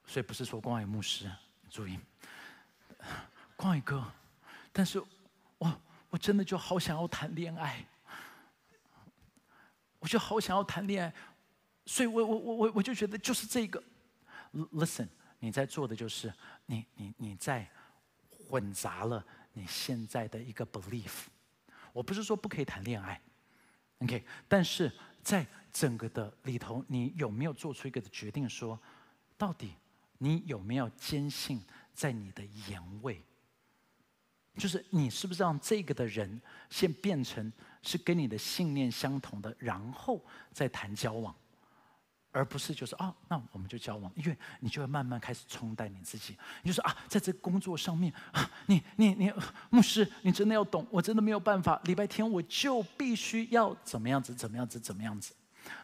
[0.05, 1.27] 所以不是说光宇牧师，
[1.71, 1.97] 注意，
[3.55, 4.05] 光宇哥。
[4.71, 5.01] 但是，
[5.57, 5.81] 我
[6.11, 7.83] 我真的就好想要谈恋爱，
[9.97, 11.13] 我就好想要谈恋爱，
[11.87, 13.83] 所以我我我我我就觉得就是这个。
[14.53, 15.07] Listen，
[15.39, 16.31] 你在做的就是
[16.67, 17.67] 你你你在
[18.29, 21.25] 混杂了你现在的一个 belief。
[21.91, 23.19] 我不是说不可以谈恋爱。”
[24.01, 24.91] OK，但是
[25.23, 28.49] 在整个的里头，你有没有做出一个决定？
[28.49, 28.79] 说，
[29.37, 29.73] 到底
[30.17, 31.61] 你有没有坚信
[31.93, 33.23] 在你的言位？
[34.57, 41.33] 就是你是不是让这个的人先变成是跟你的信念相同的，然后再谈交往？
[42.31, 46.37] 而不是就是啊，那我们就交往，因为你就会慢慢开始冲淡你自己。
[46.63, 49.33] 你就说啊，在这工作上面啊，你你你，
[49.69, 51.79] 牧师，你真的要懂，我真的没有办法。
[51.83, 55.33] 礼拜天我就必须要怎么样子，怎么样子，怎么样子。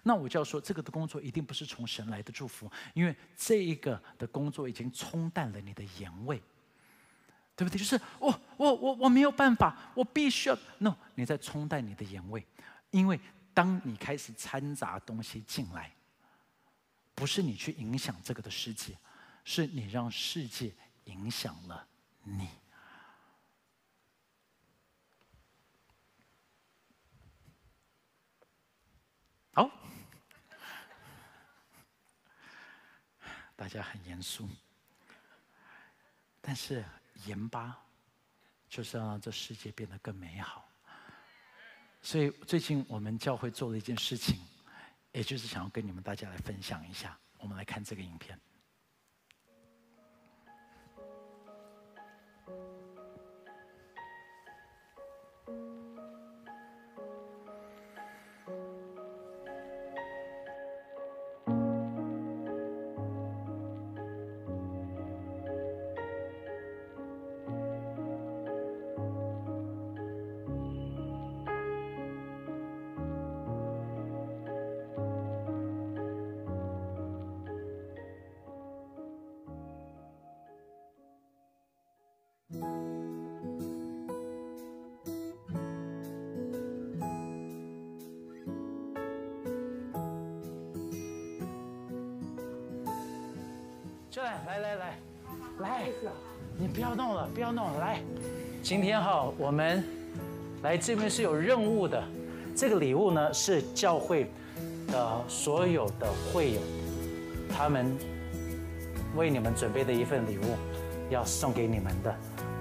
[0.04, 6.42] 那我就要说，这个的工作一定不是从神来的祝福，因为这一个的工作已经冲淡了你的盐味，
[7.56, 7.78] 对不对？
[7.78, 12.46] 就是我我我我没有办法，我必须要 no，你在冲淡你的盐味，
[12.92, 13.20] 因为
[13.54, 15.92] 当你开始掺杂东西进来。
[17.18, 18.96] 不是你去影响这个的世界，
[19.44, 20.72] 是你让世界
[21.06, 21.88] 影响了
[22.22, 22.48] 你。
[29.52, 29.68] 好，
[33.56, 34.48] 大家很严肃，
[36.40, 36.86] 但是
[37.26, 37.84] 盐巴
[38.70, 40.70] 就是要让这世界变得更美好。
[42.00, 44.38] 所以最近我们教会做了一件事情。
[45.18, 48.40] 也就是想要跟你们大家来分享一下，我们来看这个影片。
[94.18, 94.98] 就来来来来
[95.60, 95.84] 来，
[96.58, 98.02] 你不要弄了，不要弄了，来，
[98.64, 99.84] 今天哈我们
[100.64, 102.04] 来这边是有任务的，
[102.56, 104.32] 这个礼物呢是教会
[104.88, 106.62] 的所有的会友，
[107.56, 107.96] 他们
[109.16, 110.56] 为你们准备的一份礼物，
[111.12, 112.16] 要送给你们的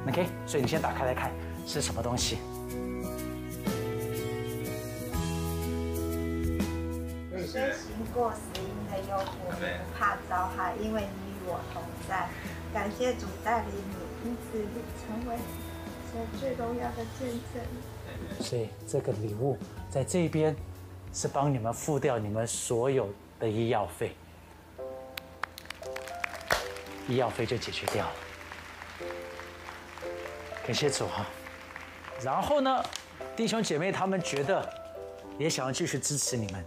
[0.08, 1.30] ，OK，所以你先打开来看
[1.66, 2.36] 是什么东西。
[7.48, 9.64] 身行过死荫的幽谷，不
[9.98, 11.25] 怕遭害，因为你
[12.08, 12.28] 在。
[12.72, 15.36] 感谢主带领你，因此你成为
[16.12, 17.62] 神最重要的见证。
[18.40, 19.56] 所以这个礼物
[19.90, 20.54] 在这边
[21.12, 23.08] 是帮你们付掉你们所有
[23.40, 24.14] 的医药费，
[27.08, 28.12] 医药费就解决掉了。
[30.66, 31.24] 感谢主哈。
[32.22, 32.84] 然后呢，
[33.36, 34.68] 弟兄姐妹他们觉得
[35.38, 36.64] 也想要继续支持你们。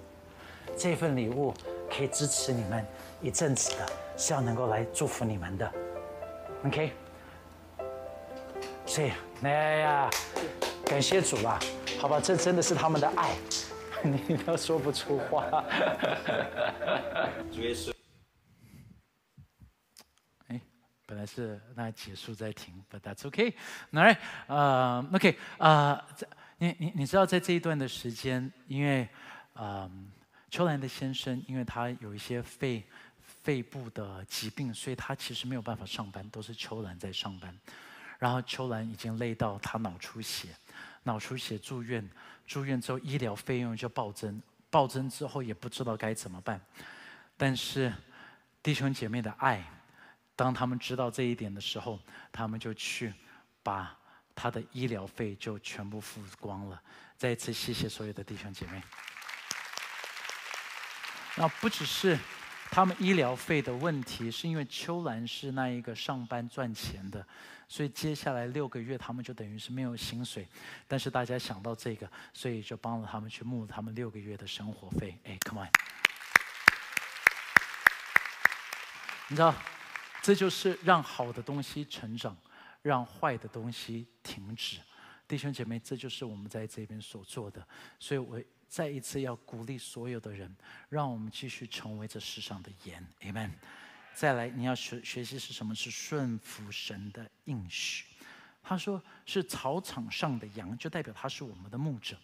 [0.77, 1.53] 这份礼物
[1.89, 2.85] 可以支持你们
[3.21, 5.73] 一阵子的，是要能够来祝福你们的
[6.65, 6.91] ，OK？
[8.85, 10.09] 所以，哎呀，
[10.85, 11.57] 感谢主啦，
[12.01, 13.33] 好吧，这真的是他们的爱，
[14.03, 15.45] 你都说不出话。
[17.49, 17.93] 主耶稣，
[20.49, 20.59] 哎，
[21.05, 23.55] 本来是那结束再停，But that's OK。
[23.91, 26.05] 来，呃，OK，啊，
[26.57, 29.07] 你你你知道在这一段的时间，因为，
[29.55, 30.11] 嗯。
[30.51, 32.83] 秋兰的先生，因为他有一些肺
[33.43, 37.57] 肺部的疾病，所以他其实没有办法上班，都是秋兰在上班。
[38.17, 40.49] 然后秋兰已经累到他脑出血，
[41.03, 42.07] 脑出血住院，
[42.45, 46.59] 住院之后医疗费用就暴增，暴增之后也不知道该怎么办。
[47.37, 47.93] 但是
[48.61, 49.63] 弟兄姐妹的爱，
[50.35, 51.97] 当他们知道这一点的时候，
[52.31, 53.13] 他们就去
[53.63, 53.97] 把
[54.35, 56.81] 他的医疗费就全部付光了。
[57.17, 58.83] 再一次谢谢所有的弟兄姐妹。
[61.35, 62.19] 那不只是
[62.71, 67.25] 他们医疗费的问题，是因为秋兰是那一个上班赚钱的，
[67.67, 70.47] 所以接下来六个月他们就等于是没有薪水。
[70.87, 75.17] 但是大家想到这个，所以就帮了他们去募他们六个月的生活费。
[75.23, 75.69] 哎，Come on！
[79.29, 79.53] 你知道，
[80.21, 82.37] 这就是让好的东西成长，
[82.83, 84.77] 让坏的东西停止。
[85.27, 87.67] 弟兄姐妹，这就是我们在这边所做的。
[87.99, 88.39] 所以我。
[88.69, 90.55] 再一次要鼓励所有的人，
[90.87, 93.49] 让我们继续成为这世上的盐，Amen。
[94.13, 95.73] 再来，你要学学习是什么？
[95.73, 98.05] 是顺服神的应许。
[98.61, 102.15] 他说是草场上的羊，就代表他是我们的牧者。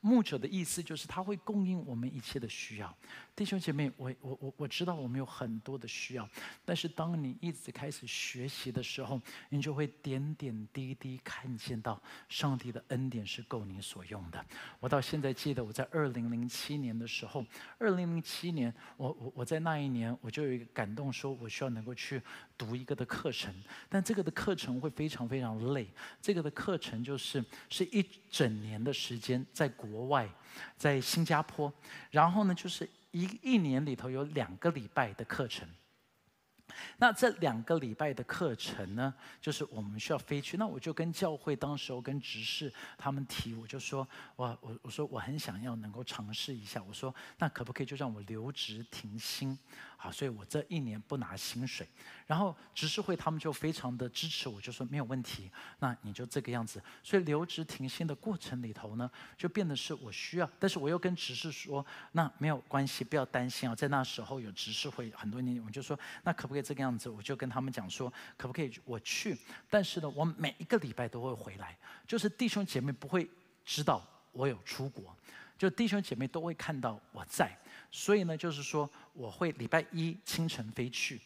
[0.00, 2.94] 牧者的意思就是他会供应我们一切的需要。
[3.34, 6.28] 弟兄姐妹，我我我我知道我们有很多的需要，
[6.64, 14.44] 但是当你一直开始学习的时候，你就会点点滴滴看见到上帝的恩典是够你所用的。
[14.80, 17.44] 我到现在记得我在二零零七年的时候，
[17.78, 22.20] 二零零七年，我我我在那一年我就有一个感动，说我需要能够去
[22.56, 23.54] 读一个的课程，
[23.88, 25.88] 但这个的课程会非常非常累。
[26.20, 30.28] 这个的课程就是是一整年的时间，在国外，
[30.76, 31.72] 在新加坡，
[32.10, 35.66] 然后呢，就是一一年里头有两个礼拜的课程。
[36.98, 40.58] 那这两个礼拜的课程呢，就是我们需要飞去。
[40.58, 46.82] 那我就跟教会当时候跟执事他们提，我就说，我我我说我很想要能够尝试一下。
[46.82, 49.58] 我说，那可不可以就让我留职停薪？
[50.00, 51.84] 好，所以我这一年不拿薪水。
[52.24, 56.80] 然后执事会他们就非常的支持我，就说没有问题，那你就这个样子。
[57.02, 63.74] 所以留职停薪的过程里头呢，就变得是我需要，但是我又跟执事说，那没有关系，不要担心啊。
[63.74, 67.08] 在那时候有执事会很多年，我就说，那可不可以这个样子？
[67.08, 69.36] 我就跟他们讲说，可不可以我去？
[69.68, 71.76] 但是呢，我每一个礼拜都会回来，
[72.06, 73.28] 就是弟兄姐妹不会
[73.64, 75.12] 知道我有出国，
[75.56, 77.50] 就弟兄姐妹都会看到我在。
[77.90, 81.20] 所以呢，就是说我会礼拜一清晨飞去，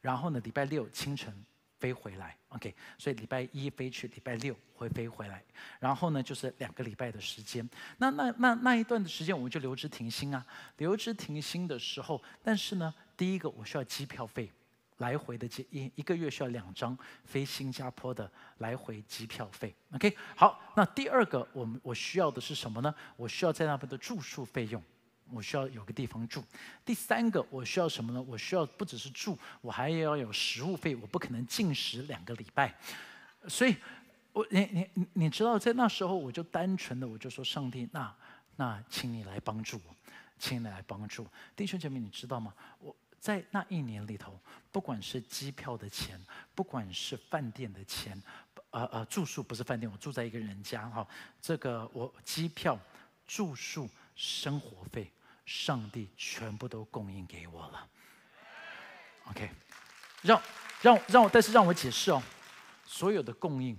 [0.00, 1.34] 然后呢礼拜六清晨
[1.78, 2.74] 飞回来，OK。
[2.96, 5.42] 所以礼拜一飞去，礼拜六会飞回来，
[5.78, 7.68] 然后呢就是两个礼拜的时间。
[7.98, 10.44] 那那那那一段的时间，我们就留职停薪啊。
[10.78, 14.50] 留职停薪的时候，但是呢，第一个我需要机票费，
[14.96, 20.16] 来回的机一一个月需要两张飞新加坡的来回机票费，OK。
[20.34, 22.94] 好，那第二个我们我需要的是什么呢？
[23.16, 24.82] 我需要在那边的住宿费用。
[25.32, 26.44] 我需要有个地方住。
[26.84, 28.22] 第三个，我需要什么呢？
[28.22, 30.94] 我需要不只是住，我还要有食物费。
[30.96, 32.74] 我不可能进食两个礼拜，
[33.48, 33.76] 所以，
[34.32, 38.14] 我你你你你知道，在那时候我就单纯的我就说，上帝，那
[38.56, 39.96] 那请你来帮助我，
[40.38, 42.54] 请你来帮助弟兄姐妹，你知道吗？
[42.78, 44.38] 我在那一年里头，
[44.70, 46.20] 不管是机票的钱，
[46.54, 48.22] 不管是饭店的钱，
[48.70, 51.06] 呃呃，住宿不是饭店，我住在一个人家哈，
[51.40, 52.78] 这个我机票、
[53.26, 55.10] 住宿、生活费。
[55.46, 57.88] 上帝全部都供应给我了
[59.30, 59.48] ，OK，
[60.22, 60.42] 让
[60.82, 62.20] 让让我，但是让我解释哦，
[62.84, 63.78] 所有的供应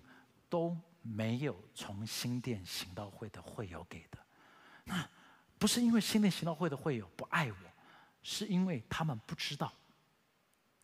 [0.49, 4.17] 都没有从新店行道会的会友给的，
[4.85, 5.07] 那
[5.59, 7.57] 不是因为新店行道会的会友不爱我，
[8.23, 9.73] 是因为他们不知道，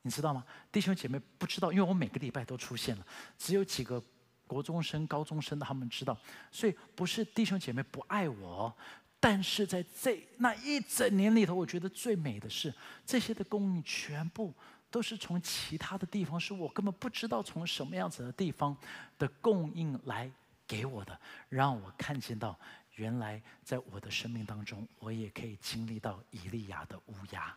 [0.02, 0.46] 你知道吗？
[0.70, 3.08] 弟兄姐妹不知道，因为我每个礼拜都出现了，
[3.38, 4.04] 只有几个
[4.46, 6.18] 国中生、高中生的他们知道，
[6.52, 8.76] 所以不是弟兄姐妹不爱我。
[9.24, 12.74] 但是在这那一整年里头，我觉得最美的是
[13.06, 14.54] 这些的供应全部
[14.92, 18.76] 都是从其他的地方，是我根本不知道从什么样子的地方
[19.18, 20.30] 的供应来
[20.68, 21.18] 给我的，
[21.48, 22.60] 让我看见到
[22.96, 27.56] 原来在我的生命当中，我也可以经历到以利亚的乌鸦。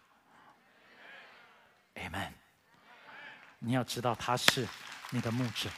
[1.97, 2.31] Amen。
[3.59, 4.69] 你要知道他是
[5.11, 5.69] 你的牧者，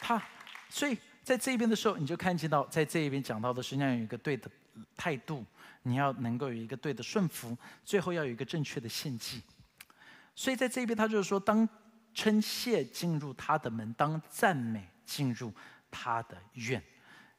[0.00, 0.22] 他
[0.68, 0.98] 所以。
[1.26, 4.48] 在这边的时候，你就看见到，在这一边讲到的是要有一个对的
[4.96, 5.44] 态度，
[5.82, 9.42] 你要能够有一个对的顺服，最后要有一个正确的献祭。
[10.36, 11.68] 所以在这边，他就是说，当
[12.14, 15.52] 称谢进入他的门，当赞美进入
[15.90, 16.80] 他的院。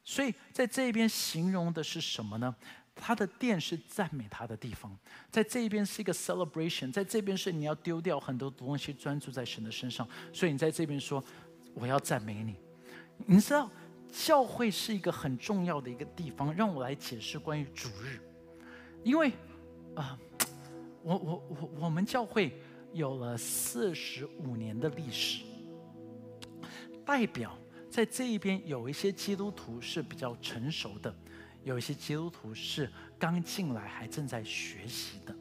[0.04, 2.54] 所以在这边形容的是什么呢？
[2.94, 4.94] 他的殿是赞美他的地方，
[5.32, 10.06] 在这一边是一个 celebration，在这边是你要丢掉很多东西，专注在神的身上。
[10.34, 11.24] 所以你在这边说，
[11.74, 12.67] 我要赞美你。
[13.26, 13.70] 你知道，
[14.12, 16.54] 教会是一个很重要的一个地方。
[16.54, 18.20] 让我来解释关于主日，
[19.04, 19.32] 因为
[19.96, 20.18] 啊，
[21.04, 22.58] 我我我我们教会
[22.94, 25.44] 有了四十五年的历史，
[27.06, 27.58] 代表
[27.90, 31.14] 在这一边有一些基督徒是比较成熟的，
[31.64, 32.90] 有一些基督徒是
[33.20, 35.36] 刚进来还正在学习的，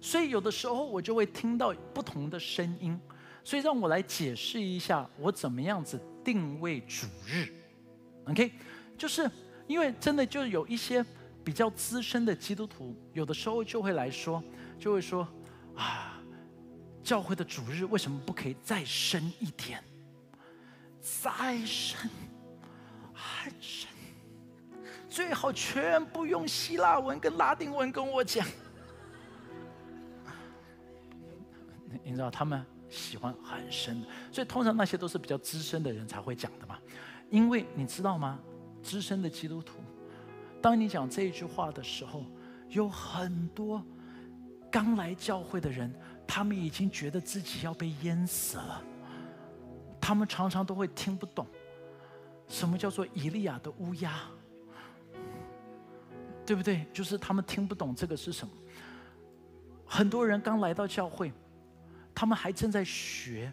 [0.00, 2.98] 所以有的时候我就会听到不同的声音。
[3.42, 6.00] 所以让我来解释一下，我怎么样子。
[6.30, 7.48] 定位主日
[8.26, 8.52] ，OK，
[8.96, 9.28] 就是
[9.66, 11.04] 因为真的就有一些
[11.42, 14.40] 比较资深的基督徒，有的时候就会来说，
[14.78, 15.26] 就会说
[15.74, 16.22] 啊，
[17.02, 19.82] 教会的主日为什么不可以再深一点？
[21.00, 22.08] 再深，
[23.12, 23.88] 很深，
[25.08, 28.46] 最好全部用希腊文跟拉丁文跟我讲。
[32.04, 32.64] 你知道他们？
[32.90, 36.76] 喜欢很深的，所以通常那些都是比较资深的人才会讲的嘛。
[37.30, 38.38] 因为你知道吗？
[38.82, 39.78] 资深的基督徒，
[40.60, 42.24] 当你讲这一句话的时候，
[42.68, 43.80] 有很多
[44.70, 45.94] 刚来教会的人，
[46.26, 48.82] 他们已经觉得自己要被淹死了。
[50.00, 51.46] 他们常常都会听不懂
[52.48, 54.18] 什么叫做以利亚的乌鸦，
[56.44, 56.84] 对不对？
[56.92, 58.52] 就是他们听不懂这个是什么。
[59.86, 61.32] 很多人刚来到教会。
[62.20, 63.50] 他们还正在学，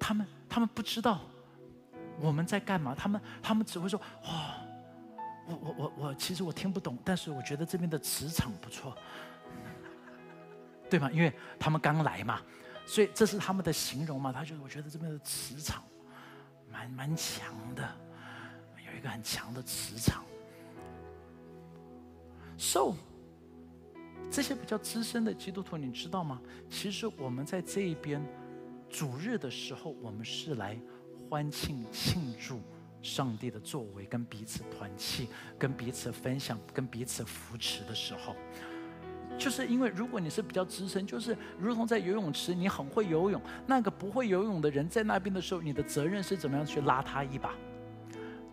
[0.00, 1.20] 他们他们不知道
[2.18, 4.54] 我们在干嘛，他们他们只会说：“哦，
[5.46, 8.96] 我我我我，其实我听不懂，但是我觉得这边的磁场不错，
[10.88, 11.10] 对吗？
[11.12, 11.30] 因为
[11.60, 12.40] 他们刚来嘛，
[12.86, 14.32] 所以这是他们的形容嘛。
[14.32, 15.84] 他就我觉得这边的磁场
[16.72, 17.86] 蛮蛮强的，
[18.90, 20.24] 有一个很强的磁场。
[22.56, 22.94] So。
[24.30, 26.40] 这些比较资深的基督徒，你知道吗？
[26.68, 28.20] 其实我们在这一边
[28.88, 30.78] 主日的时候，我们是来
[31.28, 32.60] 欢庆庆祝
[33.02, 38.34] 上帝的作为，跟彼此团契，跟彼此分享，跟彼此扶持的时候，
[39.38, 47.54] 就是因为如果你是比较资深，就是如同在游泳池，你很会游泳，那个不会游泳的人在那边的时候，你的责任是怎么样去拉他一把？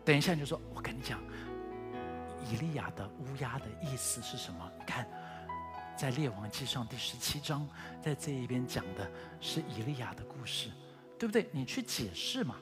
[0.05, 1.20] 等一下你就说，我跟你讲，
[2.51, 4.72] 以利亚的乌鸦的意思是什么？
[4.86, 5.07] 看。
[5.96, 7.68] 在列王记上第十七章，
[8.02, 10.70] 在这一边讲的是以利亚的故事，
[11.18, 11.48] 对不对？
[11.52, 12.56] 你去解释嘛。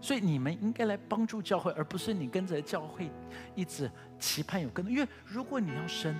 [0.00, 3.10] 所以你们应该来帮助教会，而不是你跟着教会
[3.54, 4.90] 一直期盼有更多。
[4.90, 6.14] 因为如果你要生，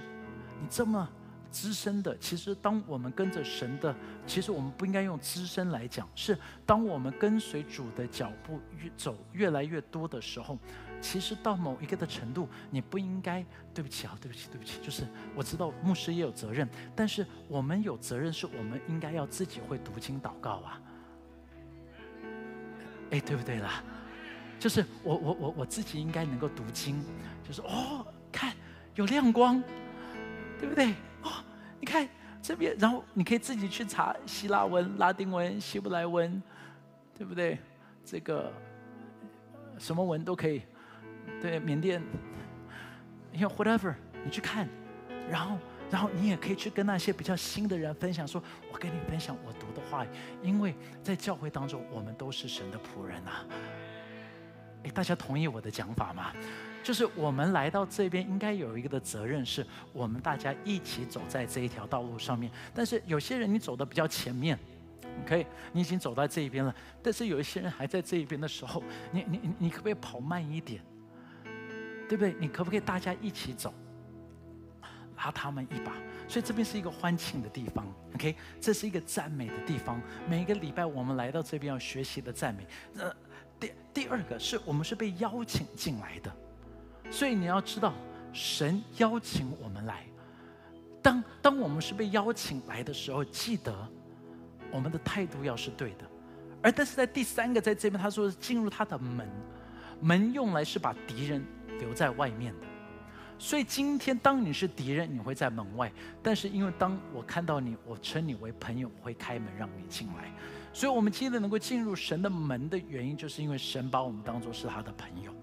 [0.60, 1.08] 你这么
[1.50, 3.94] 资深的，其实当我们跟着神的，
[4.26, 10.58] 其实我们不应该用资深来讲，是当我们跟随主的脚步越走越来越多的时候。
[11.02, 13.44] 其实到某一个的程度，你不应该
[13.74, 14.80] 对不起啊，对不起，对不起。
[14.80, 15.02] 就是
[15.34, 20.80] 我知道牧师也有责任，但是我们有责任，是我们应该要自己会读经祷告啊。
[23.10, 23.82] 哎，对不对啦？
[24.60, 27.02] 就是我我我我自己应该能够读经，
[27.42, 28.54] 就是哦，看
[28.94, 29.60] 有亮光，
[30.60, 30.92] 对不对？
[31.22, 31.44] 哦，
[31.80, 32.08] 你看
[32.40, 36.40] 这边，然后你可以自己去查希腊文、拉丁文、希伯来文，
[37.18, 37.58] 对不对？
[38.04, 38.52] 这个
[39.78, 40.62] 什么文都可以。
[41.42, 42.00] 对缅甸，
[43.32, 43.92] 因为 whatever，
[44.24, 44.68] 你去看，
[45.28, 45.58] 然后，
[45.90, 48.40] 然后你也可以去跟那些比较新的人分享，说
[48.72, 50.08] 我跟你分享我读的话语，
[50.40, 50.72] 因为
[51.02, 53.44] 在教会当中，我们都是神的仆人呐。
[54.84, 56.32] 哎，大家同意我的讲法吗？
[56.80, 62.50] 就是我们来到这边，应该有一个的责任，是我们大家一起走在这一条道路上面。
[62.72, 64.56] 但是有些人你走的比较前面
[65.24, 66.72] ，OK，你已经走到这一边了。
[67.02, 70.80] 但是有一些人还在这一边的时候，你你你可不可以跑慢一点？
[72.12, 72.36] 对不对？
[72.38, 73.72] 你可不可以大家一起走，
[75.16, 75.94] 拉他们一把？
[76.28, 79.98] 所以这边是一个欢庆的地方，OK，这是一个赞美的地方。
[80.28, 82.66] 每一个礼拜我们来到这边要学习的赞美。
[82.98, 83.10] 呃，
[83.58, 86.30] 第第二个是我们是被邀请进来的。
[87.10, 87.94] 所以你要知道，
[88.30, 90.04] 神邀请我们来。
[91.00, 93.74] 当当我们是被邀请来的时候，记得
[94.70, 96.04] 我们的态度要是对的。
[96.62, 99.26] 而但是在第三个，在这边他说进入他的门，
[99.98, 101.42] 门用来是把敌人
[101.82, 102.66] 留在外面的。
[103.38, 105.88] 所以今天当你是敌人，你会在门外；
[106.22, 110.30] 但是因为当我看到你，我称你为朋友，会开门让你进来。
[110.72, 115.34] 所以我们今天能够进入神的门的原因，就是因为神把我们当做是他的朋友。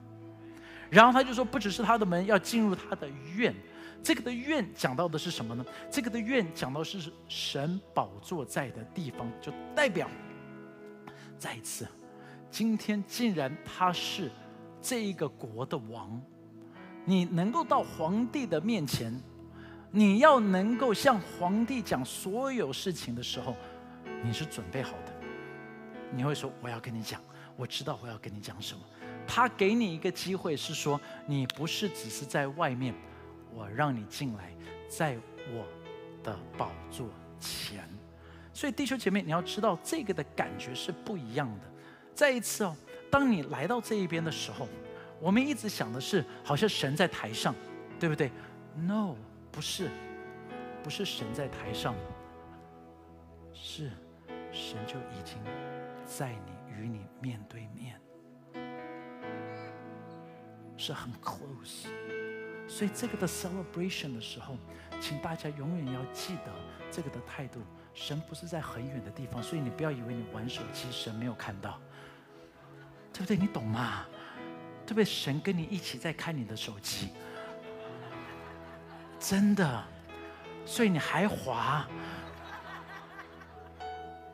[0.89, 3.53] 然后他就说，不只是他的门要进入他的院，
[4.01, 5.65] 这个的院讲到的是什么呢？
[5.91, 10.09] 这个的院讲到是神宝座在的地方，就代表
[11.37, 11.85] 再一次，
[12.49, 14.31] 今天竟然他是
[14.81, 16.21] 这一个国的王，
[17.05, 19.13] 你能够到皇帝的面前，
[19.91, 23.55] 你要能够向皇帝讲所有事情的时候，
[24.23, 25.13] 你是准备好的，
[26.11, 27.21] 你会说我要跟你讲，
[27.55, 28.81] 我知道我要跟你讲什么。
[29.27, 32.95] 他给你一个机会，是说你不是只是在外面，
[33.53, 34.51] 我让你进来，
[34.87, 35.17] 在
[35.53, 35.67] 我
[36.23, 37.07] 的宝座
[37.39, 37.87] 前。
[38.53, 41.65] 所以弟兄姐妹，你要知道这个的感觉是不一样的。
[42.15, 42.75] 再一次哦，
[43.09, 44.67] 当你来到这一边的时候，
[45.19, 47.53] 我们一直想的是好像神在台上，
[47.99, 48.31] 对不对
[48.75, 49.15] ？No，
[49.51, 49.89] 不是，
[50.83, 51.95] 不是神在台上，
[53.53, 53.91] 是
[54.51, 55.37] 神就已经
[56.05, 57.99] 在你与你面对面。
[60.77, 61.87] 是很 close，
[62.65, 64.55] 所以这个的 celebration 的时候，
[65.01, 66.51] 请大家永远要记得
[66.89, 67.59] 这个的态度。
[67.93, 71.77] 神不是在很远的地方，所以你不要以为你玩手机，神没有看到，
[73.13, 73.37] 对不对？
[73.37, 74.05] 你懂吗？
[74.85, 75.05] 对不对？
[75.05, 77.09] 神跟你一起在看你的手机，
[79.19, 79.83] 真的，
[80.65, 81.87] 所以你还滑，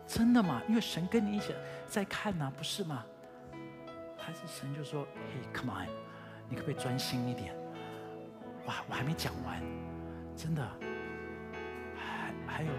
[0.08, 0.62] 真的吗？
[0.70, 1.54] 因为神跟你一起
[1.88, 3.04] 在看呢，不是吗？
[4.18, 5.88] 还是神就说：“Hey, come on。”
[6.48, 7.56] 你可不可以专心一点？
[8.66, 9.62] 哇，我还没讲完，
[10.36, 10.64] 真的，
[11.96, 12.70] 还还有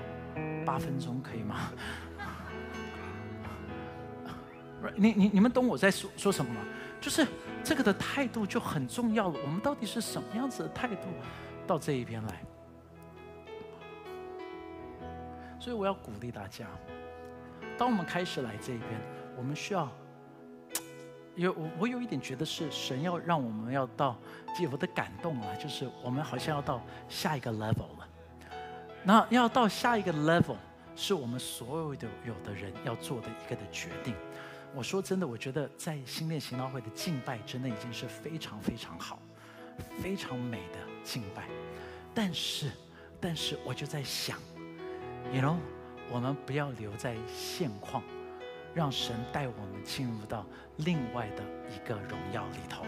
[0.65, 1.73] 八分钟，可以吗？
[4.95, 6.61] 你你你们懂我在说说什么吗？
[7.01, 7.27] 就是
[7.65, 9.39] 这个的态度就很重要了。
[9.43, 11.09] 我们到底是什么样子的态度
[11.67, 12.43] 到这一边来？
[15.59, 16.67] 所以我要鼓励大家，
[17.77, 18.91] 当我们开始来这一边，
[19.37, 19.91] 我们需要。
[21.35, 24.17] 有我，我有一点觉得是神要让我们要到，
[24.73, 28.09] 我的感动啊，就是我们好像要到下一个 level 了。
[29.05, 30.57] 那要到下一个 level，
[30.95, 34.15] 是我们所有的有的人要做的一个的决定。
[34.77, 39.19] 我说真的，我觉得在新店行道会的敬拜，真的已经是非常非常好、
[40.03, 41.49] 非常美的敬拜。
[42.15, 42.71] 但是，
[43.19, 44.39] 但是我就在想
[45.33, 45.57] ，you know，
[46.11, 48.03] 我们不要留在现况。
[48.75, 50.45] 让神带我们进入到
[50.77, 51.43] 另外的
[51.75, 52.85] 一个荣耀里头，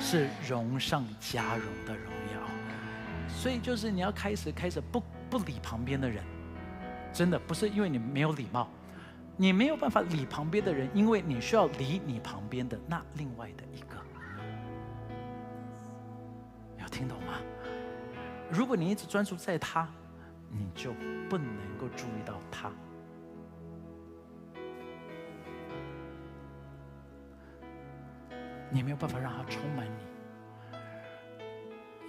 [0.00, 2.40] 是荣上加荣的荣耀。
[3.28, 6.24] 所以就是你要开始开始不不理旁边的人，
[7.12, 8.70] 真的不是因为你没有礼貌，
[9.36, 13.96] 你没有办法理旁边的人，因为你需要理你旁边的那另外的一个。
[16.78, 17.34] 有听懂吗？
[18.50, 19.88] 如果你一直专注在他，
[20.50, 20.92] 你就
[21.28, 21.46] 不能
[21.78, 22.70] 够注意到他。
[28.72, 29.92] 你没有办法让他充满你，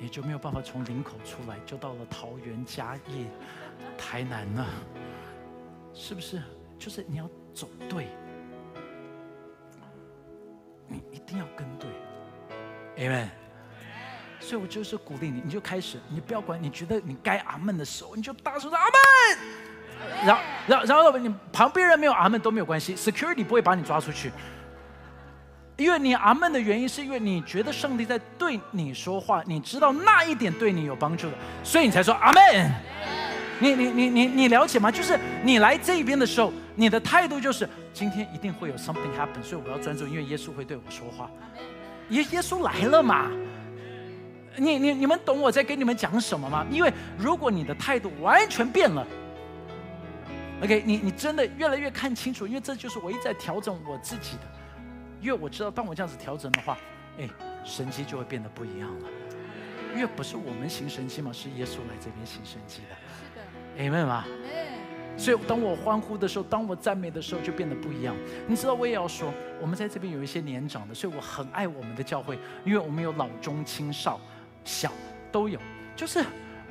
[0.04, 3.28] 也就没有办法从林口出来，就到了桃园、嘉义、
[3.98, 4.68] 台南了，
[5.94, 6.42] 是不是？
[6.82, 8.08] 就是你要走对，
[10.88, 11.88] 你一定要跟对
[12.98, 13.28] ，Amen。
[14.40, 18.98] 所以我就是鼓励你，你就开始，你不要管，你觉得你该阿门的时候，你就大声说阿门。
[20.26, 24.32] 然后，然后，然后你旁边人没有阿门都没有关系，Security 不会把你抓出去。
[25.78, 32.72] 因为你阿门的原因，是因为你觉得上帝在对你说话，你知道那一点对你有帮助的，所以你才说阿门。
[33.62, 34.91] 你你你你你了解吗？
[34.91, 41.30] 就是你来这边的时候，你的态度就是今天一定会有 something happen，所以我要专注，因为耶稣会对我说话。
[42.09, 43.32] 耶耶稣来了嘛？
[44.57, 46.66] 你你你们懂我在跟你们讲什么吗？
[46.70, 49.07] 因为如果你的态度完全变了
[50.62, 54.41] ，OK，你你真的越来越看清楚，因为这就是我一直在调整我自己的。
[55.22, 56.76] 因为我知道，当我这样子调整的话，
[57.20, 57.30] 哎，
[57.64, 59.07] 神迹就会变得不一样了。
[59.93, 62.95] 因为不是我们行神迹嘛，是耶稣来这边行神迹的。
[63.78, 64.26] ，Amen 吗？
[65.18, 68.16] 所以当我欢呼的时候，当我赞美的时候，就变得不一样。
[68.48, 74.20] 你知道，我也要说，我们在这边有一些年长的，所以我很爱我们的教会，因为我们有老中青少
[74.64, 74.92] 小
[75.32, 75.60] 都有。
[75.96, 76.24] 就是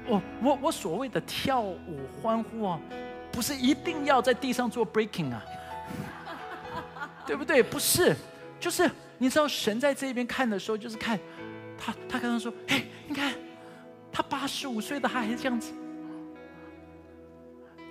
[0.06, 2.80] 我我我所谓的跳舞欢呼啊，
[3.30, 5.44] 不是一定要在地上做 breaking 啊，
[7.24, 7.62] 对不对？
[7.62, 8.16] 不是，
[8.58, 11.16] 就是你知道，神在这边看的时候，就是看
[11.78, 13.32] 他，他刚刚说，哎，你看
[14.10, 15.72] 他八十五岁的，他还是这样子。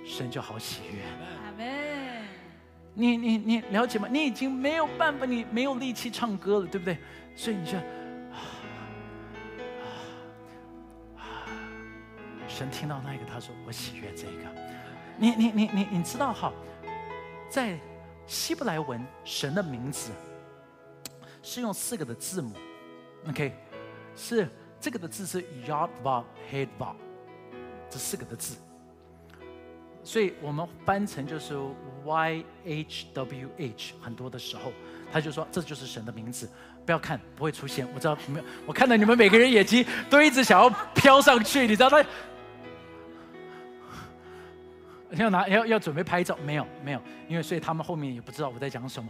[0.09, 1.03] 神就好喜悦。
[2.95, 4.07] 你你你了解吗？
[4.11, 6.97] 你已经没有办法，你没有力气唱歌了，对不对？
[7.35, 8.41] 所以你就啊
[11.15, 11.21] 啊！
[12.47, 14.31] 神听到那个，他说：“我喜悦这个。”
[15.15, 16.51] 你你你你你知道哈，
[17.49, 17.79] 在
[18.25, 20.11] 希伯来文，神的名字
[21.43, 22.53] 是用四个的字母
[23.29, 23.53] ，OK，
[24.15, 24.49] 是
[24.81, 26.95] 这个的字是 Yadva Hedva，
[27.89, 28.57] 这四个的字。
[30.09, 31.55] 所以我们翻成就是
[32.03, 34.73] Y H W H，很多的时候，
[35.11, 36.49] 他就说这就是神的名字，
[36.83, 37.87] 不要看不会出现。
[37.93, 42.03] 我知道没有，我看到你们每个人眼睛都一直想要飘上去，你知道他
[45.11, 49.07] 要拿要要准备拍照，没有没有，因为所以他们后面也不知道我在讲什么。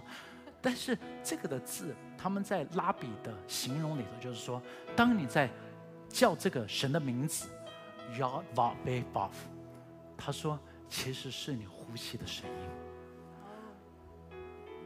[0.62, 4.62] 但是这个的字，他们在拉比的形容里头，就是说，
[4.98, 5.50] 当你在
[6.10, 7.48] 叫这个神的名字
[8.18, 9.30] ，Yad Va Be Bav，
[10.18, 10.60] 他说。
[10.90, 14.36] 其实是你呼吸的声音，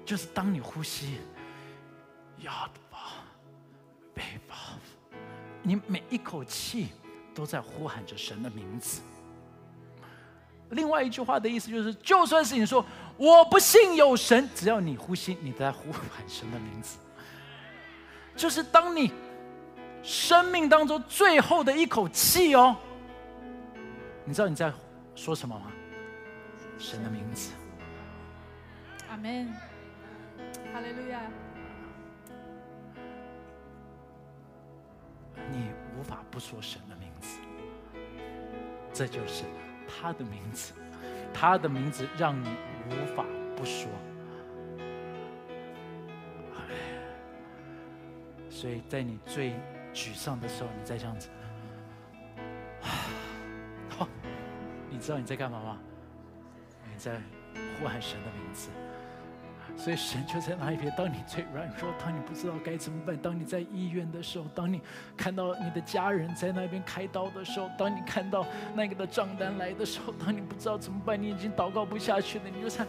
[0.06, 1.18] 就是当你呼吸，
[2.40, 3.14] 亚巴，
[4.14, 4.56] 贝巴，
[5.62, 6.90] 你每一口气
[7.34, 9.02] 都在呼喊着神的名字。
[10.72, 12.84] 另外一句话的意思就是，就算是你说
[13.16, 16.98] 我不信有神，只要你呼吸，你在呼喊神的名字。
[18.36, 19.12] 就是当你
[20.02, 22.76] 生命当中最后的一口气哦，
[24.26, 24.74] 你知道你在
[25.16, 25.72] 说什么吗？
[26.78, 27.54] 神的名字，
[29.10, 29.48] 阿门，
[30.74, 31.22] 哈利路亚。
[35.52, 37.40] 你无法不说神的名字，
[38.94, 39.44] 这就是
[39.88, 40.74] 他的名字，
[41.34, 42.50] 他的名字让你
[42.90, 43.90] 无法不说。
[48.50, 49.54] 所以在你最
[49.94, 51.30] 沮丧的时候，你再这样子，
[53.90, 54.08] 好，
[54.90, 55.80] 你知道你在干嘛吗？
[57.04, 57.20] 在
[57.78, 58.70] 呼喊神的名字，
[59.76, 60.90] 所以神就在那一边。
[60.96, 64.82] 当你最软弱，当你不知道该怎么办，当你在医院的时候，当你
[65.18, 72.88] 看到你的家人在那边开刀的时候，当你看到那个的账单来的时候，当你不知道怎么办，你已经祷告不下去了，你就想，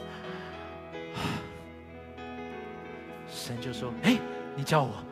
[3.27, 4.17] 神就说：“哎，
[4.55, 5.03] 你叫我，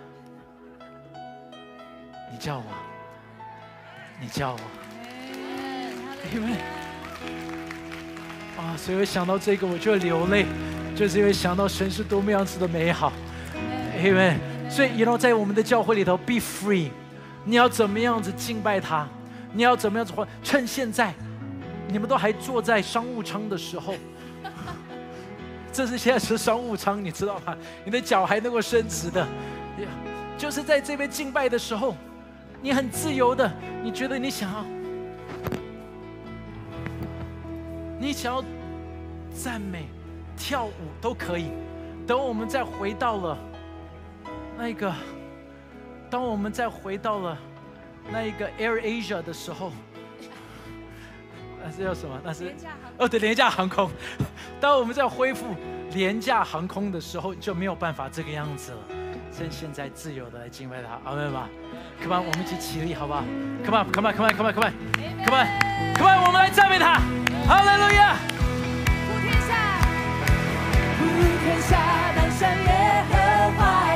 [2.30, 2.64] 你叫我，
[4.20, 4.61] 你叫我，
[6.32, 6.57] 因为。”
[8.63, 10.47] 啊，所以我想到这个我就流泪，
[10.95, 13.13] 就是因为想到神是多么样子的美好，
[14.01, 14.37] 因为
[14.71, 16.89] 所以，you know，在我们的教会里头，be free，
[17.45, 19.05] 你要怎么样子敬拜他？
[19.53, 20.25] 你要怎么样子活？
[20.45, 21.13] 趁现在，
[21.89, 23.95] 你们都还坐在商务舱的时候，
[25.73, 27.57] 这是现在是商务舱，你知道吗？
[27.85, 29.27] 你的脚还能够伸直的，
[30.39, 31.97] 就是在这边敬拜的时候，
[32.63, 33.53] 你很自由的，
[33.83, 34.65] 你觉得你想要。
[38.03, 38.42] 你想要
[39.32, 39.86] 赞美、
[40.36, 41.53] 跳舞都可以。
[42.05, 43.38] 等我们再回到了
[44.59, 44.92] 那个，
[46.11, 47.38] 当我们再回到了
[48.11, 49.70] 那一个 Air Asia 的时候，
[51.62, 52.20] 那是叫什么？
[52.24, 52.53] 那是
[52.98, 53.88] 哦，对，廉价航空。
[54.61, 55.55] 当我们在恢复
[55.92, 59.01] 廉价航空的时候，就没有办法这个样子了。
[59.37, 61.49] 趁现在自由的来敬拜他，阿门吧。
[62.03, 63.24] Come on，我们一起起立，好不好
[63.64, 64.70] ？Come on，Come on，Come on，Come on，Come on，Come
[65.26, 67.01] on，Come on，我们来赞美他。
[67.49, 68.16] 哈利路亚！
[69.09, 69.55] 普天下，
[70.99, 71.05] 普
[71.43, 71.76] 天下，
[72.14, 72.70] 当山耶
[73.11, 73.14] 和
[73.57, 73.91] 华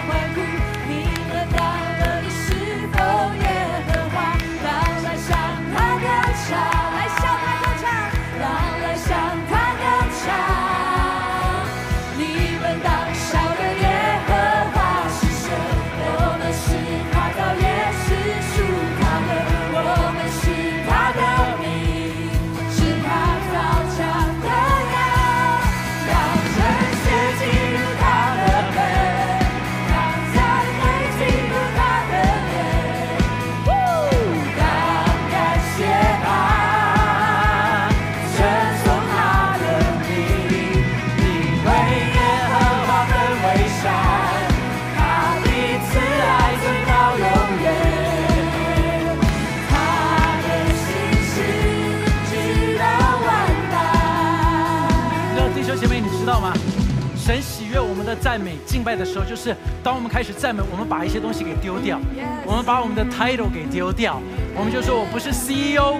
[58.06, 61.98] 的赞美敬拜的时候，就是当我们开始赞美，我们把一些东西给丢掉，
[62.46, 64.20] 我们把我们的 title 给丢掉，
[64.54, 65.96] 我们就说我不是 CEO，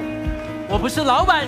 [0.69, 1.47] 我不是老板，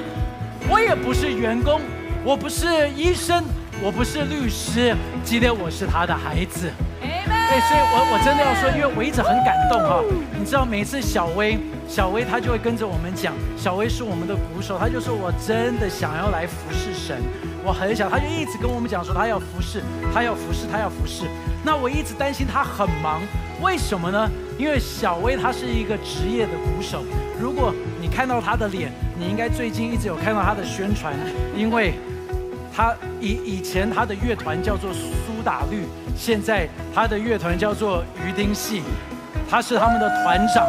[0.68, 1.80] 我也不是员工，
[2.24, 3.44] 我不是医生，
[3.80, 4.94] 我不是律师，
[5.24, 6.70] 今天我是他的孩子。
[7.00, 10.02] 对，所以我我真的要说，因为我一直很感动哈。
[10.38, 17.22] 你知道，每次小薇，小薇她就会跟着我们讲，小薇是我们的鼓手，她就说我真的想要来服侍神，
[17.64, 19.82] 我很想，他就一直跟我们讲说他要服侍，
[20.14, 21.24] 他要服侍，他要服侍。
[21.64, 23.20] 那我一直担心他很忙，
[23.60, 24.30] 为什么呢？
[24.58, 27.04] 因为小薇她是一个职业的鼓手，
[27.40, 31.14] 如果你看到她的脸，你应该最近一直有看到她的宣传，
[31.56, 31.94] 因为。
[32.70, 35.82] 他以以前他的乐团叫做苏打绿，
[36.16, 38.84] 现在他的乐团叫做鱼丁戏，
[39.50, 40.64] 他是他们的团长，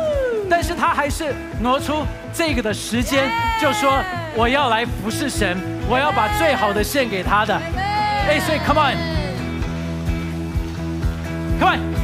[0.49, 1.31] 但是他还是
[1.61, 3.29] 挪出这个的时间，
[3.61, 4.01] 就说
[4.35, 5.55] 我要来服侍神，
[5.89, 7.55] 我要把最好的献给他的。
[7.55, 8.79] 哎，所以 come
[11.59, 11.98] on，come on。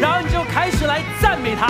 [0.00, 1.66] 然后你就开始来赞美他，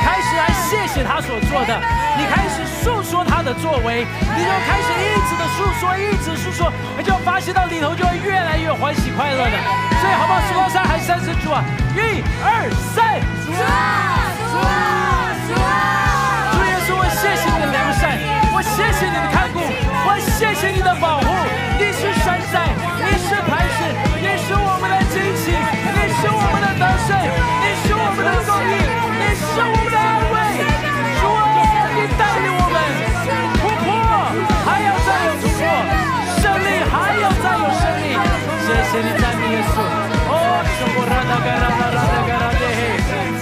[0.00, 1.80] 开始来谢谢他所做的，
[2.18, 9.56] 你开始诉说他的作为，你就开始一直的诉说，一直诉说，你就发现到里头就会越来越欢喜快乐的。
[10.00, 10.40] 所以好不好？
[10.48, 11.62] 数到三还是三十组啊？
[11.94, 14.70] 一二三，主啊，主啊，
[15.46, 15.64] 主啊！
[16.52, 18.18] 主耶稣，我谢谢你的良善，
[18.52, 21.26] 我谢谢你的看顾，我谢谢你的保护。
[21.78, 22.68] 你是山寨，
[23.06, 23.78] 你是磐石，
[24.20, 26.61] 你是我们的惊喜，你是我们
[27.08, 27.90] 的得胜。
[28.22, 28.72] 能够你，
[29.18, 30.34] 你是我们的安慰，
[31.18, 31.42] 主啊，
[31.94, 32.76] 你带领我们
[33.58, 33.86] 突破，
[34.64, 35.60] 还要再有突破，
[36.38, 38.14] 胜利还要再有胜利，
[38.62, 39.74] 谢谢你，赞美耶稣，
[40.30, 42.80] 哦，什么拉达嘎拉拉拉达嘎拉的嘿，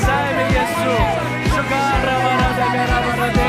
[0.00, 0.80] 赞美耶稣，
[1.50, 3.40] 主啊拉巴拉达嘎拉巴拉的，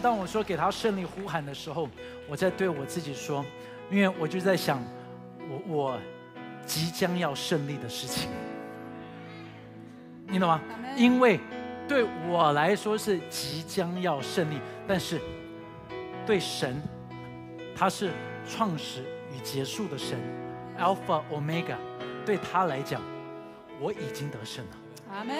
[0.00, 1.88] 当我说给他胜利呼喊的时候，
[2.28, 3.44] 我在对我自己说，
[3.90, 4.82] 因为我就在想，
[5.48, 5.98] 我我
[6.66, 8.28] 即将要胜利的事情，
[10.26, 10.60] 你懂吗？
[10.96, 11.40] 因为
[11.86, 15.20] 对我来说是即将要胜利，但是
[16.26, 16.82] 对神，
[17.74, 18.10] 他是
[18.46, 19.02] 创始
[19.34, 20.18] 与结束的神
[20.78, 21.76] ，Alpha Omega，
[22.26, 23.00] 对他来讲，
[23.80, 24.70] 我已经得胜了。
[25.12, 25.34] 阿门。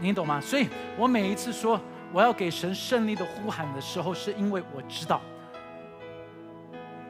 [0.00, 0.40] 你懂吗？
[0.40, 1.80] 所以我每一次说。
[2.12, 5.20] 我要给神胜利的呼喊的时候，是因为我知道，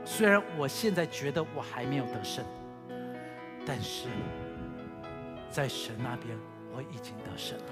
[0.04, 2.44] 虽然我现在觉得我还没有得胜，
[3.64, 4.08] 但是
[5.48, 6.36] 在神那边
[6.74, 7.64] 我已经得胜了。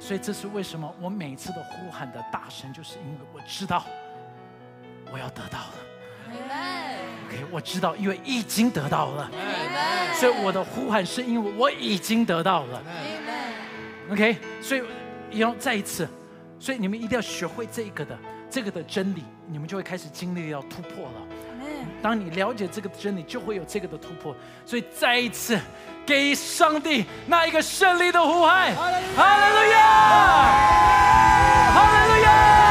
[0.00, 3.84] 所以这是为什么我每次的呼喊的大声，就是因为我知道
[5.12, 5.74] 我要得到了。
[7.28, 9.30] OK，我知道，因为已经得到了。
[10.14, 12.82] 所以我的呼喊是因为我已经得到了。
[14.10, 14.82] OK，所以。
[15.38, 16.08] 要再一次，
[16.58, 18.18] 所以你们一定要学会这个的
[18.50, 21.26] 这个的真理，你们就会开始经历要突破了。
[22.02, 24.34] 当你了解这个真理，就会有这个的突破。
[24.66, 25.58] 所以再一次
[26.04, 29.78] 给上帝那一个胜利的呼喊，哈利路亚，
[31.72, 32.63] 哈利路亚，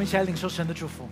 [0.00, 1.06] 们一起来领受神的祝福，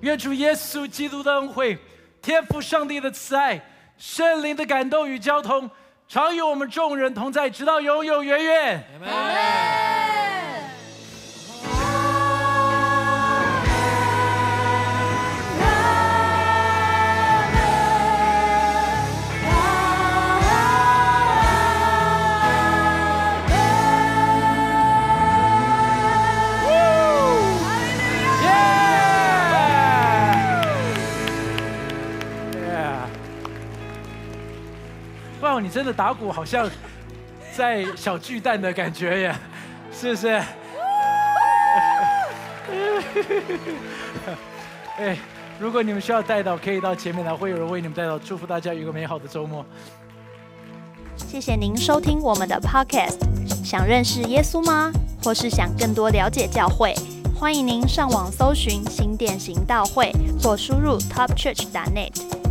[0.00, 1.76] 愿主耶稣基督的恩惠、
[2.22, 3.60] 天父上帝的慈爱、
[3.96, 5.68] 圣灵的感动与交通，
[6.06, 8.84] 常与我们众人同在，直到永永远远。
[35.60, 36.68] 你真的打鼓好像
[37.56, 39.34] 在小巨蛋的感觉耶，
[39.92, 40.28] 是不是？
[44.98, 45.16] 哎，
[45.58, 48.18] 如果你们需要带到，可以到前面来，会有人为你们带到。
[48.18, 49.64] 祝福大家有一个美好的周末。
[51.16, 53.18] 谢谢您收听我们的 Podcast。
[53.64, 54.90] 想认识耶稣吗？
[55.22, 56.94] 或是想更多了解教会？
[57.38, 62.12] 欢迎您上网搜寻新店行道会，或输入 topchurch.net，